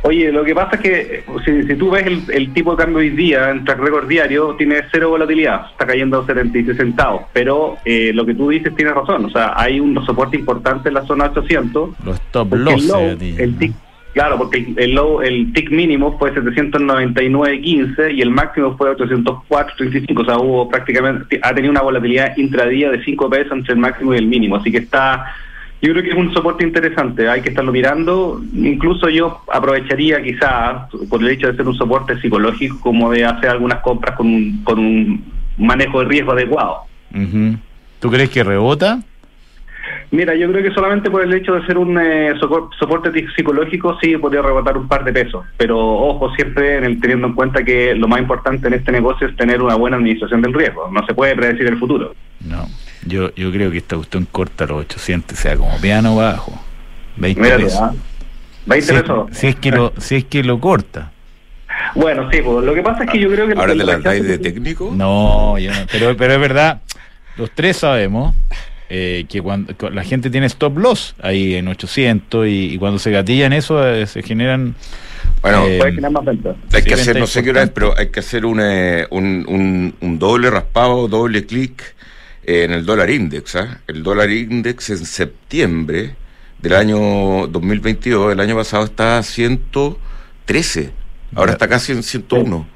[0.07, 2.99] Oye, lo que pasa es que si, si tú ves el, el tipo de cambio
[2.99, 7.23] hoy día en track record diario, tiene cero volatilidad, está cayendo a 76 centavos.
[7.33, 10.93] Pero eh, lo que tú dices tiene razón, o sea, hay un soporte importante en
[10.93, 11.89] la zona 800.
[12.05, 12.83] Los stop porque loss.
[12.83, 13.35] el low, eh, tío.
[13.39, 13.73] el
[14.13, 20.21] claro, porque el, el low, el tick mínimo fue 799.15 y el máximo fue 804.35,
[20.21, 24.13] o sea, hubo prácticamente, ha tenido una volatilidad intradía de 5 pesos entre el máximo
[24.13, 25.33] y el mínimo, así que está,
[25.81, 30.89] yo creo que es un soporte interesante, hay que estarlo mirando, incluso yo aprovecharía quizás,
[31.09, 34.63] por el hecho de ser un soporte psicológico, como de hacer algunas compras con un,
[34.63, 35.23] con un
[35.57, 36.81] manejo de riesgo adecuado.
[37.13, 37.57] Ujú.
[37.99, 38.99] ¿Tú crees que rebota?
[40.11, 42.33] Mira, yo creo que solamente por el hecho de ser un eh,
[42.79, 47.27] soporte psicológico sí podría rebotar un par de pesos, pero ojo siempre en el, teniendo
[47.27, 50.53] en cuenta que lo más importante en este negocio es tener una buena administración del
[50.53, 52.13] riesgo, no se puede predecir el futuro.
[52.41, 52.65] No.
[53.05, 56.59] Yo, yo creo que esta cuestión corta los 800, sea como piano bajo.
[57.17, 57.79] 20 Mira, pesos.
[57.81, 57.93] ¿ah?
[58.65, 59.27] 20 Si, pesos.
[59.31, 61.11] si es que lo, si es que lo corta.
[61.95, 63.53] Bueno, sí, pues, lo que pasa es que yo creo que...
[63.53, 64.91] ¿Ahora el te rechazo dais de que- técnico?
[64.95, 66.81] No, yo no, pero, pero es verdad,
[67.37, 68.33] los tres sabemos
[68.89, 72.97] eh, que cuando cu- la gente tiene stop loss ahí en 800 y, y cuando
[72.99, 74.75] se gatillan eso eh, se generan...
[75.41, 76.55] Bueno, eh, Puede generar más ventas.
[76.73, 79.05] Hay Sí, que hacer, no sé qué hora es, pero hay que hacer un, eh,
[79.11, 81.94] un, un, un doble raspado, doble clic
[82.47, 83.55] en el dólar index.
[83.55, 83.81] ¿ah?
[83.87, 86.15] El dólar index en septiembre
[86.59, 90.91] del año 2022, el año pasado estaba a 113,
[91.35, 92.67] ahora está casi en 101.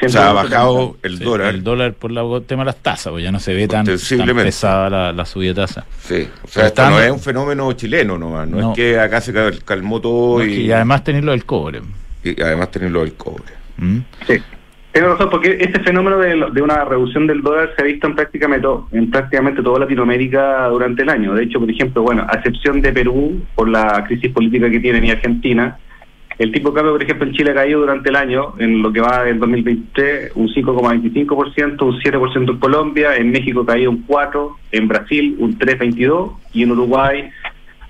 [0.00, 1.52] O sea, ha bajado el sí, dólar.
[1.54, 3.84] El dólar por la- el tema de las tasas, pues ya no se ve tan,
[3.84, 5.86] tan pesada la, la subida de tasa.
[6.06, 8.70] Sí, o sea, esto no es un fenómeno chileno nomás, no, No.
[8.70, 11.82] es que acá se cal- calmó todo No, y, y además tenerlo del cobre.
[12.22, 13.52] y además tenerlo del cobre.
[13.78, 13.98] ¿Mm?
[14.24, 14.34] Sí.
[14.92, 18.14] Tiene razón, porque este fenómeno de, de una reducción del dólar se ha visto en
[18.16, 21.34] prácticamente, to- en prácticamente toda Latinoamérica durante el año.
[21.34, 25.06] De hecho, por ejemplo, bueno, a excepción de Perú, por la crisis política que tiene
[25.06, 25.76] y Argentina,
[26.38, 28.92] el tipo de cambio, por ejemplo, en Chile ha caído durante el año, en lo
[28.92, 34.06] que va del 2023, un 5,25%, un 7% en Colombia, en México ha caído un
[34.06, 37.28] 4%, en Brasil un 3,22% y en Uruguay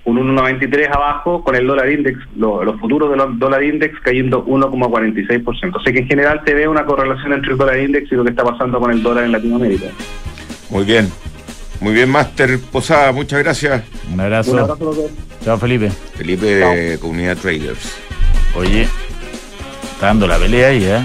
[0.09, 5.77] un 1,93 abajo con el dólar index, lo- los futuros del dólar index cayendo 1,46%.
[5.77, 8.23] O sea que en general se ve una correlación entre el dólar index y lo
[8.23, 9.87] que está pasando con el dólar en Latinoamérica.
[10.69, 11.09] Muy bien,
[11.81, 13.83] muy bien, Master Posada, muchas gracias.
[14.13, 14.51] Un abrazo.
[14.53, 15.07] Un.
[15.43, 15.89] Chao, Felipe.
[16.15, 17.97] Felipe de Comunidad Traders.
[18.55, 18.87] Oye,
[19.93, 20.99] está dando la pelea ahí, ¿eh?